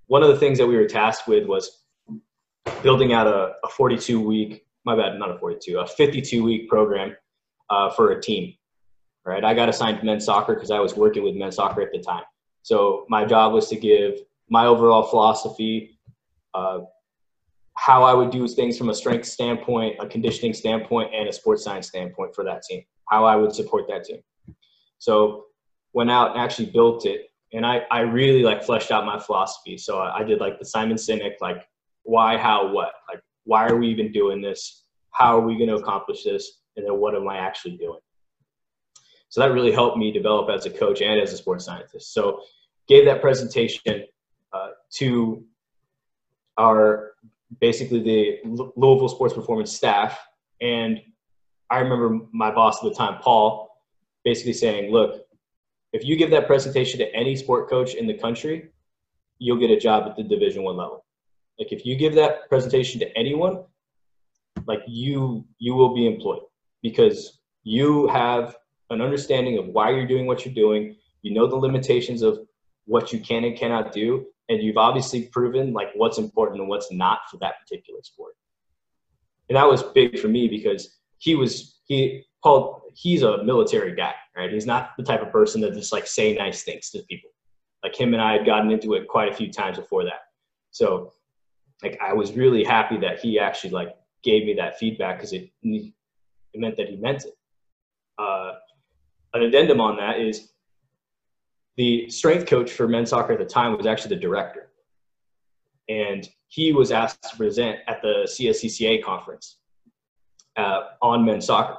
[0.06, 1.82] one of the things that we were tasked with was
[2.82, 7.16] building out a, a 42 week, my bad, not a 42, a 52 week program
[7.70, 8.54] uh, for a team.
[9.24, 12.00] Right, I got assigned men's soccer because I was working with men's soccer at the
[12.00, 12.24] time.
[12.62, 15.98] So my job was to give my overall philosophy,
[16.54, 16.80] uh,
[17.74, 21.64] how I would do things from a strength standpoint, a conditioning standpoint, and a sports
[21.64, 24.20] science standpoint for that team, how I would support that team.
[24.98, 25.46] So
[25.92, 27.30] went out and actually built it.
[27.52, 29.76] And I, I really like fleshed out my philosophy.
[29.76, 31.66] So I, I did like the Simon Sinek, like
[32.02, 34.84] why, how, what, like why are we even doing this?
[35.10, 36.60] How are we going to accomplish this?
[36.76, 37.98] And then what am I actually doing?
[39.28, 42.12] So that really helped me develop as a coach and as a sports scientist.
[42.12, 42.40] So
[42.86, 44.04] gave that presentation
[44.52, 45.44] uh, to
[46.58, 47.11] our
[47.60, 48.38] basically the
[48.76, 50.18] Louisville sports performance staff.
[50.60, 51.00] And
[51.70, 53.80] I remember my boss at the time, Paul,
[54.24, 55.26] basically saying, look,
[55.92, 58.70] if you give that presentation to any sport coach in the country,
[59.38, 61.04] you'll get a job at the division one level.
[61.58, 63.64] Like if you give that presentation to anyone,
[64.66, 66.42] like you you will be employed
[66.82, 68.56] because you have
[68.90, 70.96] an understanding of why you're doing what you're doing.
[71.22, 72.40] You know the limitations of
[72.86, 76.92] what you can and cannot do, and you've obviously proven like what's important and what's
[76.92, 78.34] not for that particular sport.
[79.48, 84.14] And that was big for me because he was he Paul he's a military guy,
[84.36, 84.52] right?
[84.52, 87.30] He's not the type of person that just like say nice things to people.
[87.82, 90.20] Like him and I had gotten into it quite a few times before that.
[90.70, 91.12] So
[91.82, 95.50] like I was really happy that he actually like gave me that feedback because it
[95.62, 95.92] it
[96.54, 97.34] meant that he meant it.
[98.18, 98.52] Uh,
[99.34, 100.52] an addendum on that is
[101.76, 104.70] the strength coach for men's soccer at the time was actually the director.
[105.88, 109.58] And he was asked to present at the CSCCA conference
[110.56, 111.78] uh, on men's soccer.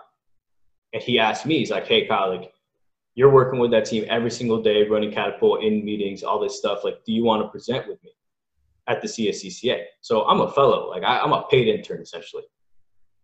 [0.93, 2.53] And he asked me, he's like, hey, Kyle, like,
[3.15, 6.83] you're working with that team every single day, running catapult in meetings, all this stuff.
[6.83, 8.11] Like, do you want to present with me
[8.87, 9.83] at the CSCCA?
[10.01, 12.43] So I'm a fellow, like, I, I'm a paid intern essentially.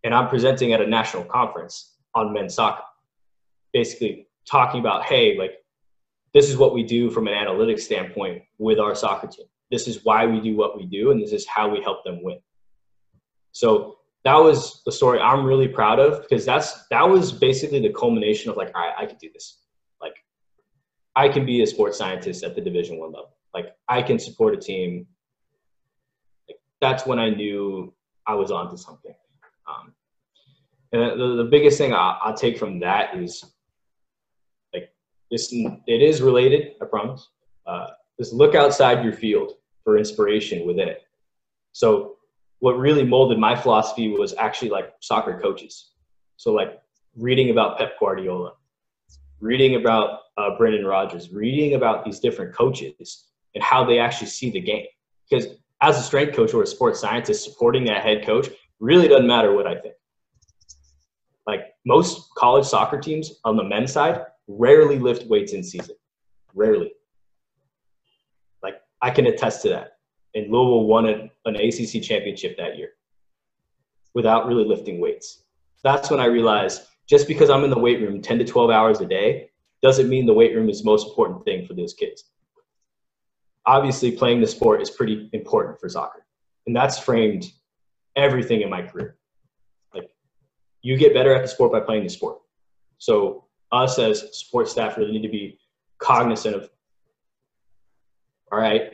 [0.04, 2.84] And I'm presenting at a national conference on men's soccer,
[3.74, 5.54] basically talking about, hey, like,
[6.34, 9.46] this is what we do from an analytics standpoint with our soccer team.
[9.72, 12.24] This is why we do what we do, and this is how we help them
[12.24, 12.40] win.
[13.52, 17.94] So that was the story I'm really proud of because that's that was basically the
[17.94, 19.60] culmination of like, all right, I can do this.
[20.02, 20.16] Like,
[21.16, 23.36] I can be a sports scientist at the Division One level.
[23.54, 25.08] Like, I can support a team.
[26.48, 27.94] Like, that's when I knew
[28.28, 29.16] I was onto something.
[29.68, 29.94] Um,
[30.92, 33.44] and the, the biggest thing I, I'll take from that is
[35.32, 37.28] this it is related, I promise.
[37.66, 37.88] Uh,
[38.20, 39.54] just look outside your field
[39.84, 41.04] for inspiration within it.
[41.72, 42.18] So
[42.60, 45.92] what really molded my philosophy was actually like soccer coaches.
[46.38, 46.82] So like
[47.16, 48.54] reading about Pep Guardiola,
[49.40, 53.26] reading about uh, Brendan Rodgers, reading about these different coaches
[53.56, 54.86] and how they actually see the game.
[55.30, 55.48] Because
[55.82, 58.50] as a strength coach or a sports scientist, supporting that head coach
[58.80, 59.96] really doesn't matter what I think.
[61.48, 65.96] Like most college soccer teams on the men's side rarely lift weights in season.
[66.54, 66.92] Rarely.
[68.64, 70.00] Like I can attest to that.
[70.36, 72.90] And Louisville won an, an ACC championship that year
[74.14, 75.44] without really lifting weights.
[75.84, 79.00] That's when I realized just because I'm in the weight room 10 to 12 hours
[79.02, 79.50] a day
[79.82, 82.26] doesn't mean the weight room is the most important thing for those kids.
[83.66, 86.26] Obviously, playing the sport is pretty important for soccer.
[86.68, 87.46] And that's framed
[88.16, 89.18] everything in my career.
[89.94, 90.10] Like,
[90.82, 92.40] you get better at the sport by playing the sport.
[92.98, 95.60] So, us as support staff really need to be
[96.00, 96.70] cognizant of
[98.52, 98.94] all right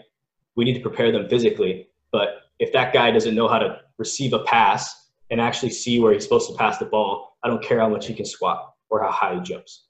[0.55, 4.34] we need to prepare them physically but if that guy doesn't know how to receive
[4.34, 7.80] a pass and actually see where he's supposed to pass the ball i don't care
[7.80, 9.88] how much he can squat or how high he jumps.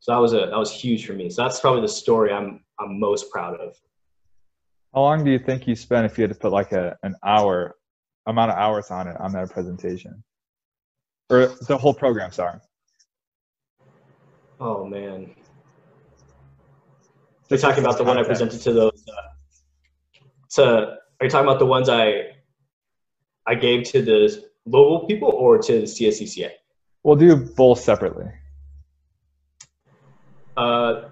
[0.00, 1.30] So that was a that was huge for me.
[1.30, 3.76] So that's probably the story i'm i'm most proud of.
[4.94, 7.14] How long do you think you spent if you had to put like a an
[7.24, 7.76] hour
[8.26, 10.22] amount of hours on it on that presentation?
[11.30, 12.58] Or the whole program sorry
[14.60, 15.34] Oh man.
[17.50, 19.04] Are you talking about the one I presented to those?
[19.08, 19.32] Uh,
[20.54, 20.62] to
[21.20, 22.32] are you talking about the ones I
[23.46, 26.50] I gave to the Louisville people or to the CSCCA?
[27.02, 28.30] We'll do both separately.
[30.56, 31.08] Uh,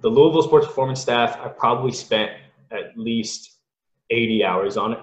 [0.00, 2.32] the Louisville sports performance staff, I probably spent
[2.70, 3.58] at least
[4.10, 4.98] 80 hours on it.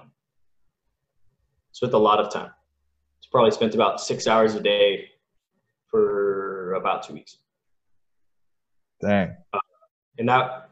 [1.72, 2.50] Spent a lot of time.
[3.18, 5.08] It's probably spent about six hours a day
[5.86, 7.38] for about two weeks.
[9.00, 9.36] Dang.
[9.52, 9.60] Uh,
[10.18, 10.70] and that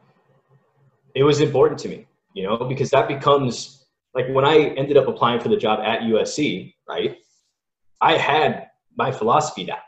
[1.15, 5.07] it was important to me, you know, because that becomes like when I ended up
[5.07, 7.17] applying for the job at USC, right?
[8.01, 9.79] I had my philosophy down.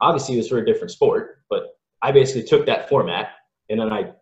[0.00, 3.30] Obviously, it was for a different sport, but I basically took that format
[3.68, 4.12] and then I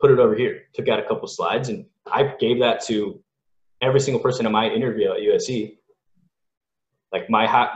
[0.00, 3.22] put it over here, took out a couple slides, and I gave that to
[3.80, 5.78] every single person in my interview at USC.
[7.12, 7.70] Like my how,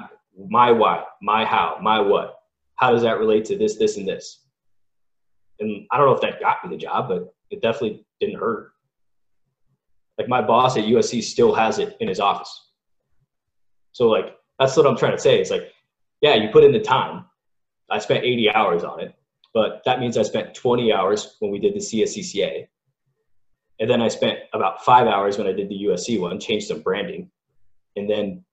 [0.48, 2.38] my why, my how, my what.
[2.76, 4.41] How does that relate to this, this, and this?
[5.62, 8.72] And I don't know if that got me the job, but it definitely didn't hurt.
[10.18, 12.70] Like my boss at USC still has it in his office.
[13.92, 15.40] So like that's what I'm trying to say.
[15.40, 15.72] It's like,
[16.20, 17.24] yeah, you put in the time.
[17.90, 19.14] I spent 80 hours on it,
[19.52, 22.66] but that means I spent 20 hours when we did the CSCCA.
[23.80, 26.80] And then I spent about five hours when I did the USC one, changed some
[26.80, 27.30] branding.
[27.96, 28.44] And then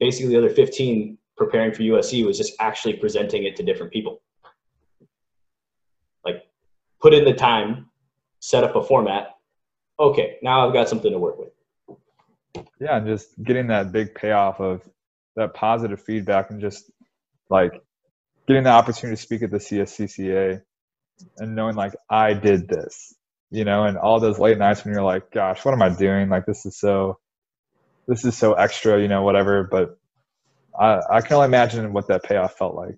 [0.00, 4.22] basically the other 15 preparing for USC was just actually presenting it to different people.
[7.04, 7.90] Put in the time,
[8.40, 9.34] set up a format.
[10.00, 11.50] Okay, now I've got something to work with.
[12.80, 14.80] Yeah, and just getting that big payoff of
[15.36, 16.90] that positive feedback and just
[17.50, 17.82] like
[18.48, 20.62] getting the opportunity to speak at the CSCCA
[21.36, 23.14] and knowing like I did this,
[23.50, 26.30] you know, and all those late nights when you're like, gosh, what am I doing?
[26.30, 27.18] Like this is so,
[28.08, 29.64] this is so extra, you know, whatever.
[29.64, 29.98] But
[30.80, 32.96] I, I can only imagine what that payoff felt like.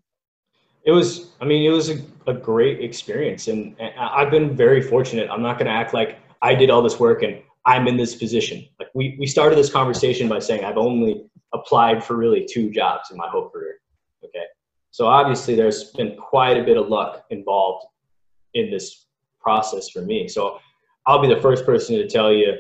[0.87, 3.49] It was, I mean, it was a, a great experience.
[3.49, 5.29] And, and I've been very fortunate.
[5.31, 8.15] I'm not going to act like I did all this work and I'm in this
[8.15, 8.65] position.
[8.79, 13.11] Like we, we started this conversation by saying I've only applied for really two jobs
[13.11, 13.81] in my whole career.
[14.25, 14.45] Okay.
[14.93, 17.87] So obviously there's been quite a bit of luck involved
[18.55, 19.07] in this
[19.41, 20.29] process for me.
[20.29, 20.59] So
[21.05, 22.55] I'll be the first person to tell you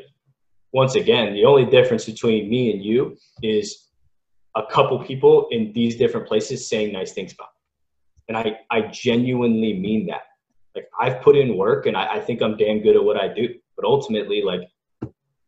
[0.72, 3.89] once again, the only difference between me and you is
[4.57, 7.56] a couple people in these different places saying nice things about me.
[8.29, 10.22] And I, I genuinely mean that.
[10.74, 13.33] Like I've put in work and I, I think I'm damn good at what I
[13.33, 13.55] do.
[13.77, 14.68] But ultimately, like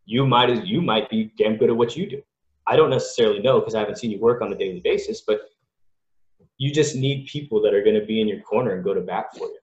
[0.04, 2.22] you might you might be damn good at what you do.
[2.66, 5.40] I don't necessarily know because I haven't seen you work on a daily basis, but
[6.58, 9.00] you just need people that are going to be in your corner and go to
[9.00, 9.58] bat for you.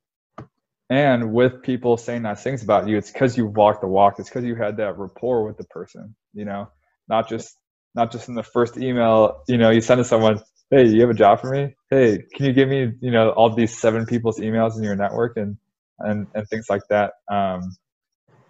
[0.90, 4.20] And with people saying nice things about you, it's because you walked the walk.
[4.20, 6.16] It's because you had that rapport with the person.
[6.34, 6.70] You know,
[7.08, 7.58] not just
[7.96, 9.44] not just in the first email.
[9.48, 10.42] You know, you send to someone,
[10.72, 11.76] "Hey, you have a job for me?
[11.90, 15.38] Hey, can you give me you know all these seven people's emails in your network
[15.38, 15.58] and
[16.00, 17.76] and and things like that." Um,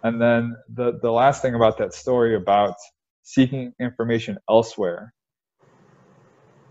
[0.02, 2.76] and then the the last thing about that story about
[3.22, 5.12] seeking information elsewhere.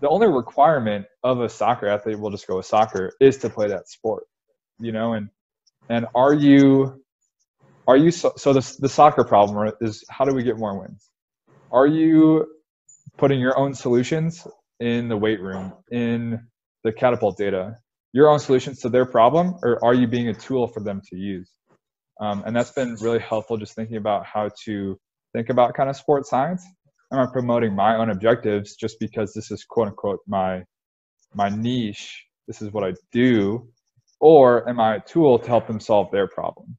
[0.00, 3.68] The only requirement of a soccer athlete, we'll just go with soccer, is to play
[3.68, 4.24] that sport,
[4.78, 5.14] you know.
[5.14, 5.28] And
[5.88, 7.02] and are you
[7.86, 11.10] are you so, so the the soccer problem is how do we get more wins?
[11.72, 12.46] Are you
[13.18, 14.46] putting your own solutions
[14.80, 16.40] in the weight room in
[16.84, 17.76] the catapult data,
[18.12, 21.16] your own solutions to their problem, or are you being a tool for them to
[21.16, 21.50] use?
[22.20, 24.98] Um, and that's been really helpful just thinking about how to
[25.34, 26.64] think about kind of sports science?
[27.12, 30.62] Am I promoting my own objectives just because this is quote unquote my
[31.34, 32.24] my niche?
[32.46, 33.68] This is what I do,
[34.20, 36.76] or am I a tool to help them solve their problem?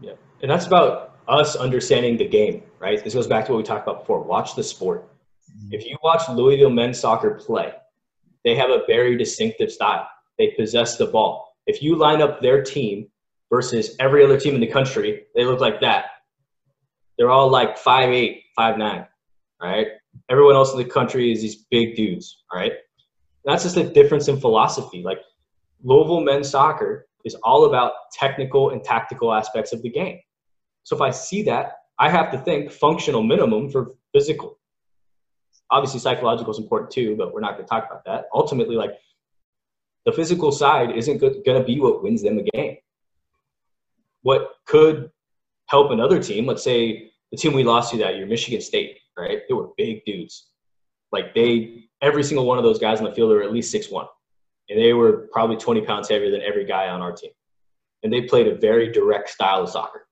[0.00, 0.12] Yeah,
[0.42, 3.02] and that's about us understanding the game, right?
[3.02, 4.22] This goes back to what we talked about before.
[4.22, 5.08] Watch the sport.
[5.70, 7.72] If you watch Louisville men's soccer play,
[8.44, 10.06] they have a very distinctive style.
[10.38, 11.56] They possess the ball.
[11.66, 13.08] If you line up their team
[13.50, 16.06] versus every other team in the country, they look like that.
[17.18, 19.06] They're all like five eight, five nine,
[19.60, 19.88] right?
[20.28, 22.72] Everyone else in the country is these big dudes, all right?
[23.44, 25.02] That's just a difference in philosophy.
[25.02, 25.18] Like
[25.82, 30.18] Louisville men's soccer is all about technical and tactical aspects of the game.
[30.84, 34.58] So if I see that, I have to think functional minimum for physical.
[35.70, 38.26] Obviously, psychological is important too, but we're not going to talk about that.
[38.32, 38.92] Ultimately, like
[40.04, 42.76] the physical side isn't going to be what wins them a game.
[44.22, 45.10] What could
[45.66, 46.46] help another team.
[46.46, 49.40] Let's say the team we lost to that year, Michigan State, right?
[49.48, 50.48] They were big dudes.
[51.12, 53.90] Like they, every single one of those guys on the field were at least six
[53.90, 54.06] one,
[54.68, 57.30] and they were probably 20 pounds heavier than every guy on our team.
[58.02, 60.06] And they played a very direct style of soccer.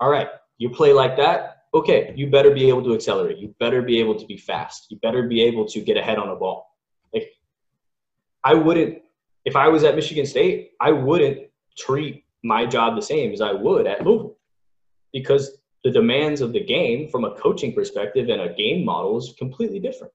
[0.00, 0.28] All right,
[0.58, 1.53] you play like that.
[1.74, 3.38] Okay, you better be able to accelerate.
[3.38, 4.86] You better be able to be fast.
[4.90, 6.70] You better be able to get ahead on a ball.
[7.12, 7.30] Like,
[8.44, 9.02] I wouldn't,
[9.44, 13.52] if I was at Michigan State, I wouldn't treat my job the same as I
[13.52, 14.36] would at Louisville
[15.12, 19.34] because the demands of the game from a coaching perspective and a game model is
[19.36, 20.12] completely different.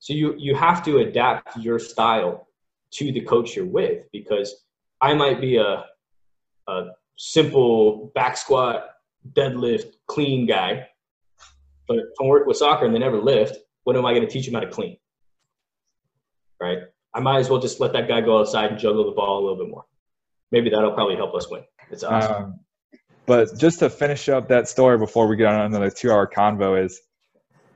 [0.00, 2.48] So you you have to adapt your style
[2.92, 4.64] to the coach you're with because
[5.00, 5.84] I might be a,
[6.68, 6.86] a
[7.16, 8.86] simple back squat,
[9.32, 10.88] deadlift, clean guy,
[11.86, 14.30] but if I work with soccer and they never lift, what am I going to
[14.30, 14.98] teach them how to clean?
[16.60, 16.78] Right?
[17.14, 19.42] I might as well just let that guy go outside and juggle the ball a
[19.42, 19.84] little bit more.
[20.52, 21.62] Maybe that'll probably help us win.
[21.90, 22.44] It's awesome.
[22.44, 22.60] Um,
[23.26, 27.00] but just to finish up that story before we get on another two-hour convo is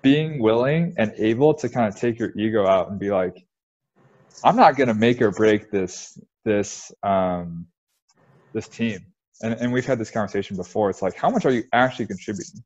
[0.03, 3.47] being willing and able to kind of take your ego out and be like,
[4.45, 7.67] I'm not going to make or break this this um,
[8.53, 9.12] this team.
[9.43, 10.91] And, and we've had this conversation before.
[10.91, 12.63] It's like, how much are you actually contributing?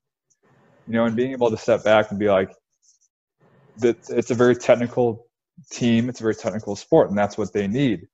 [0.87, 2.53] You know, and being able to step back and be like,
[3.79, 5.27] that it's a very technical
[5.70, 6.09] team.
[6.09, 8.07] It's a very technical sport, and that's what they need.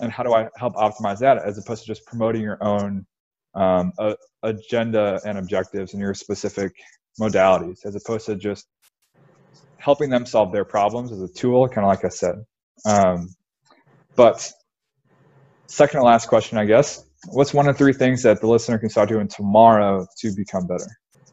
[0.00, 3.06] And how do I help optimize that as opposed to just promoting your own
[3.54, 6.72] um, a, agenda and objectives and your specific
[7.20, 8.66] modalities, as opposed to just
[9.78, 12.36] helping them solve their problems as a tool, kind of like I said.
[12.86, 13.28] Um,
[14.16, 14.50] but
[15.66, 17.04] second to last question, I guess.
[17.28, 20.86] What's one of three things that the listener can start doing tomorrow to become better?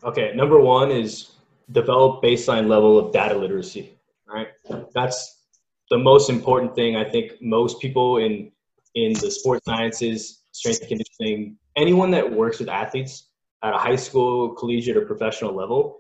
[0.04, 1.32] Okay, number one is
[1.72, 3.98] develop baseline level of data literacy.
[4.28, 4.48] Right,
[4.94, 5.46] that's
[5.89, 6.96] the most important thing.
[6.96, 8.52] I think most people in
[8.96, 13.30] in the sports sciences, strength and conditioning, anyone that works with athletes
[13.64, 16.00] at a high school, collegiate, or professional level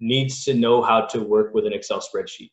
[0.00, 2.50] needs to know how to work with an Excel spreadsheet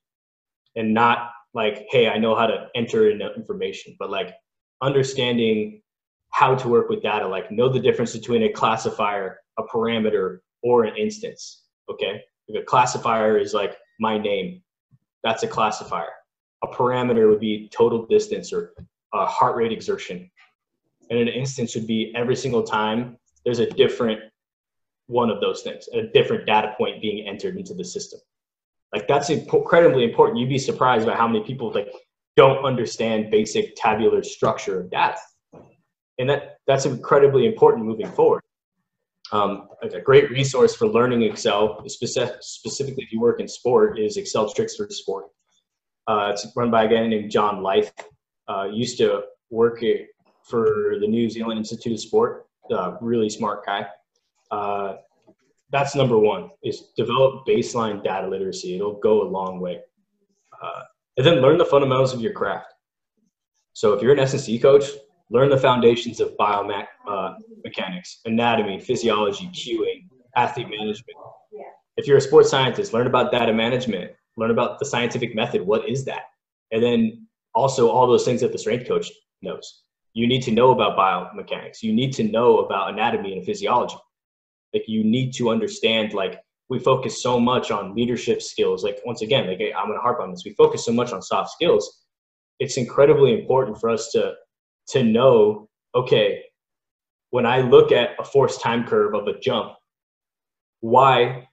[0.75, 4.33] and not like, hey, I know how to enter in information, but like
[4.81, 5.80] understanding
[6.31, 10.85] how to work with data, like know the difference between a classifier, a parameter, or
[10.85, 11.63] an instance.
[11.89, 12.21] Okay.
[12.49, 14.61] Like a classifier is like my name.
[15.23, 16.09] That's a classifier.
[16.63, 18.73] A parameter would be total distance or
[19.13, 20.29] a heart rate exertion.
[21.09, 24.21] And an instance would be every single time there's a different
[25.07, 28.19] one of those things, a different data point being entered into the system.
[28.93, 30.39] Like that's incredibly important.
[30.39, 31.91] You'd be surprised by how many people like
[32.37, 35.17] don't understand basic tabular structure of data,
[36.21, 38.41] and that that's incredibly important moving forward.
[39.33, 44.51] Um, a great resource for learning Excel, specifically if you work in sport, is Excel
[44.53, 45.25] Tricks for Sport.
[46.07, 47.91] Uh, it's run by a guy named John Lyth.
[48.47, 49.81] Uh, used to work
[50.43, 52.45] for the New Zealand Institute of Sport.
[52.69, 53.87] Uh, really smart guy.
[54.51, 54.97] Uh,
[55.71, 59.79] that's number one is develop baseline data literacy it'll go a long way
[60.61, 60.81] uh,
[61.17, 62.73] and then learn the fundamentals of your craft
[63.73, 64.83] so if you're an S&C coach
[65.31, 67.33] learn the foundations of biomechanics uh,
[68.25, 71.17] anatomy physiology cueing athlete management.
[71.97, 74.11] If you're a sports scientist learn about data management.
[74.37, 75.61] Learn about the scientific method.
[75.61, 76.23] What is that?
[76.71, 79.11] And then also all those things that the strength coach
[79.41, 79.83] knows.
[80.13, 81.83] You need to know about biomechanics.
[81.83, 83.97] You need to know about anatomy and physiology.
[84.73, 88.83] Like you need to understand like we focus so much on leadership skills.
[88.83, 90.43] Like once again like i'm going to harp on this.
[90.45, 92.03] We focus so much on soft skills.
[92.59, 94.33] It's incredibly important for us to
[94.91, 96.43] to know okay
[97.29, 99.73] when i look at a force time curve of a jump
[100.79, 101.47] why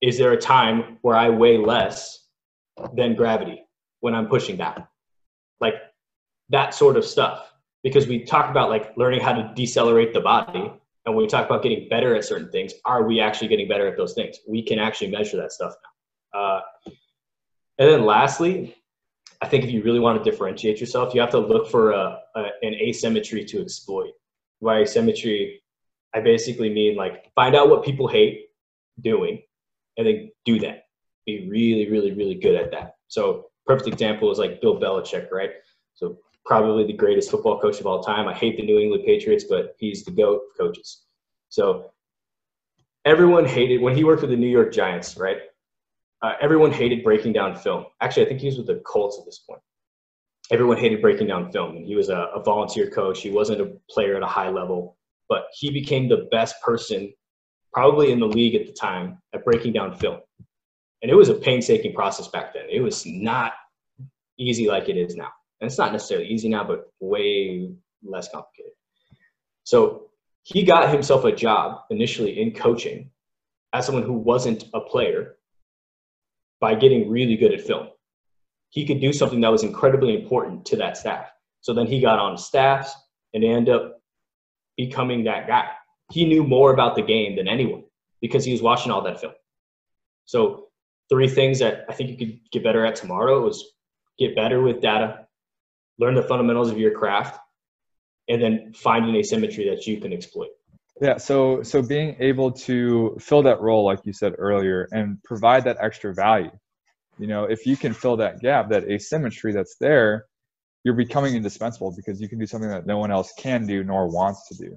[0.00, 2.26] is there a time where i weigh less
[2.94, 3.60] than gravity
[4.00, 4.86] when i'm pushing down
[5.60, 5.74] like
[6.50, 10.72] that sort of stuff because we talk about like learning how to decelerate the body
[11.06, 13.86] and when we talk about getting better at certain things, are we actually getting better
[13.86, 14.38] at those things?
[14.48, 15.74] We can actually measure that stuff
[16.32, 16.40] now.
[16.40, 16.60] Uh,
[17.78, 18.74] and then lastly,
[19.42, 22.18] I think if you really want to differentiate yourself, you have to look for a,
[22.34, 24.12] a, an asymmetry to exploit.
[24.62, 25.62] By asymmetry,
[26.14, 28.48] I basically mean like find out what people hate
[29.00, 29.42] doing
[29.96, 30.84] and then do that.
[31.26, 32.96] Be really, really, really good at that.
[33.08, 35.50] So perfect example is like Bill Belichick, right?
[35.94, 38.28] So probably the greatest football coach of all time.
[38.28, 41.04] I hate the New England Patriots, but he's the GOAT of coaches.
[41.48, 41.92] So
[43.04, 45.38] everyone hated when he worked with the New York Giants, right?
[46.24, 47.84] Uh, everyone hated breaking down film.
[48.00, 49.60] Actually, I think he was with the Colts at this point.
[50.50, 51.76] Everyone hated breaking down film.
[51.76, 53.20] And he was a, a volunteer coach.
[53.20, 54.96] He wasn't a player at a high level,
[55.28, 57.12] but he became the best person
[57.74, 60.20] probably in the league at the time at breaking down film.
[61.02, 62.64] And it was a painstaking process back then.
[62.70, 63.52] It was not
[64.38, 65.28] easy like it is now
[65.60, 67.70] and it's not necessarily easy now, but way
[68.02, 68.72] less complicated.
[69.64, 70.10] So
[70.42, 73.10] he got himself a job initially in coaching
[73.74, 75.36] as someone who wasn't a player
[76.64, 77.88] by getting really good at film.
[78.70, 81.26] He could do something that was incredibly important to that staff.
[81.60, 82.90] So then he got on staffs
[83.34, 84.00] and ended up
[84.74, 85.68] becoming that guy.
[86.10, 87.84] He knew more about the game than anyone
[88.22, 89.34] because he was watching all that film.
[90.24, 90.68] So
[91.10, 93.62] three things that I think you could get better at tomorrow was
[94.18, 95.26] get better with data,
[95.98, 97.38] learn the fundamentals of your craft,
[98.30, 100.48] and then find an asymmetry that you can exploit.
[101.00, 105.64] Yeah, so so being able to fill that role, like you said earlier, and provide
[105.64, 106.52] that extra value.
[107.18, 110.26] You know, if you can fill that gap, that asymmetry that's there,
[110.84, 114.08] you're becoming indispensable because you can do something that no one else can do nor
[114.08, 114.76] wants to do.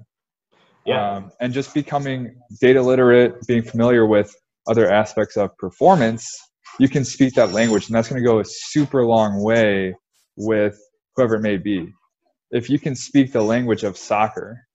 [0.86, 1.16] Yeah.
[1.16, 4.34] Um, and just becoming data literate, being familiar with
[4.66, 6.28] other aspects of performance,
[6.78, 9.94] you can speak that language, and that's going to go a super long way
[10.36, 10.78] with
[11.14, 11.92] whoever it may be.
[12.50, 14.67] If you can speak the language of soccer,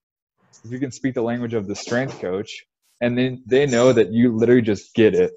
[0.64, 2.66] if you can speak the language of the strength coach,
[3.01, 5.32] and then they know that you literally just get it,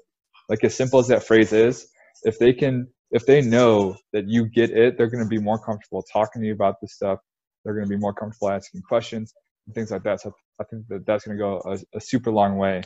[0.49, 1.87] like as simple as that phrase is,
[2.23, 5.57] if they can if they know that you get it, they're going to be more
[5.57, 7.19] comfortable talking to you about this stuff.
[7.63, 9.33] They're going to be more comfortable asking questions
[9.65, 10.19] and things like that.
[10.19, 12.81] So I think that that's going to go a, a, super long way.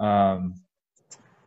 [0.00, 0.54] Um,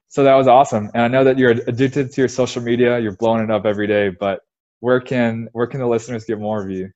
[0.08, 3.00] so that was awesome, and I know that you're addicted to your social media.
[3.00, 4.40] You're blowing it up every day, but
[4.80, 6.90] where can where can the listeners get more of you?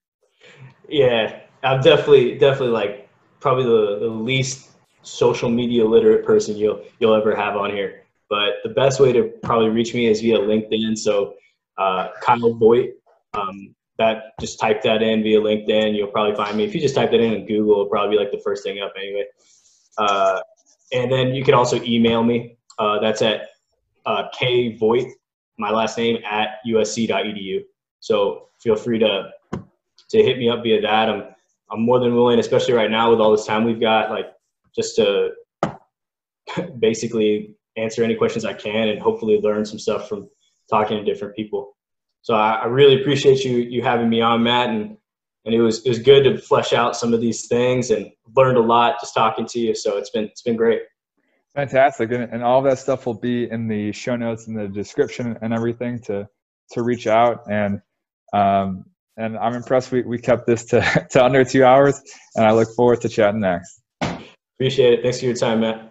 [0.88, 3.09] Yeah, I'm definitely definitely like
[3.40, 4.70] probably the, the least
[5.02, 8.04] social media literate person you'll you'll ever have on here.
[8.30, 10.98] But the best way to probably reach me is via LinkedIn.
[10.98, 11.34] So
[11.78, 12.92] uh, Kyle Voigt,
[13.34, 15.96] um, that just type that in via LinkedIn.
[15.96, 16.64] You'll probably find me.
[16.64, 18.80] If you just type that in in Google, it'll probably be like the first thing
[18.80, 19.26] up anyway.
[19.98, 20.40] Uh,
[20.92, 22.58] and then you can also email me.
[22.78, 23.50] Uh, that's at
[24.06, 24.24] uh,
[25.58, 27.64] my last name at usc.edu.
[28.00, 29.32] So feel free to
[30.10, 31.10] to hit me up via that.
[31.10, 31.36] I'm
[31.72, 34.28] I'm more than willing, especially right now with all this time we've got, like
[34.76, 35.32] just to
[36.80, 40.30] basically answer any questions I can and hopefully learn some stuff from
[40.70, 41.76] talking to different people.
[42.22, 44.98] So I, I really appreciate you you having me on, Matt, and
[45.46, 48.58] and it was it was good to flesh out some of these things and learned
[48.58, 49.74] a lot just talking to you.
[49.76, 50.82] So it's been it's been great.
[51.56, 55.38] Fantastic, and, and all that stuff will be in the show notes and the description
[55.42, 56.28] and everything to
[56.72, 57.82] to reach out and
[58.34, 58.86] um,
[59.20, 62.02] and I'm impressed we, we kept this to, to under two hours
[62.36, 63.82] and I look forward to chatting next.
[64.02, 65.04] Appreciate it.
[65.04, 65.89] Thanks for your time, Matt.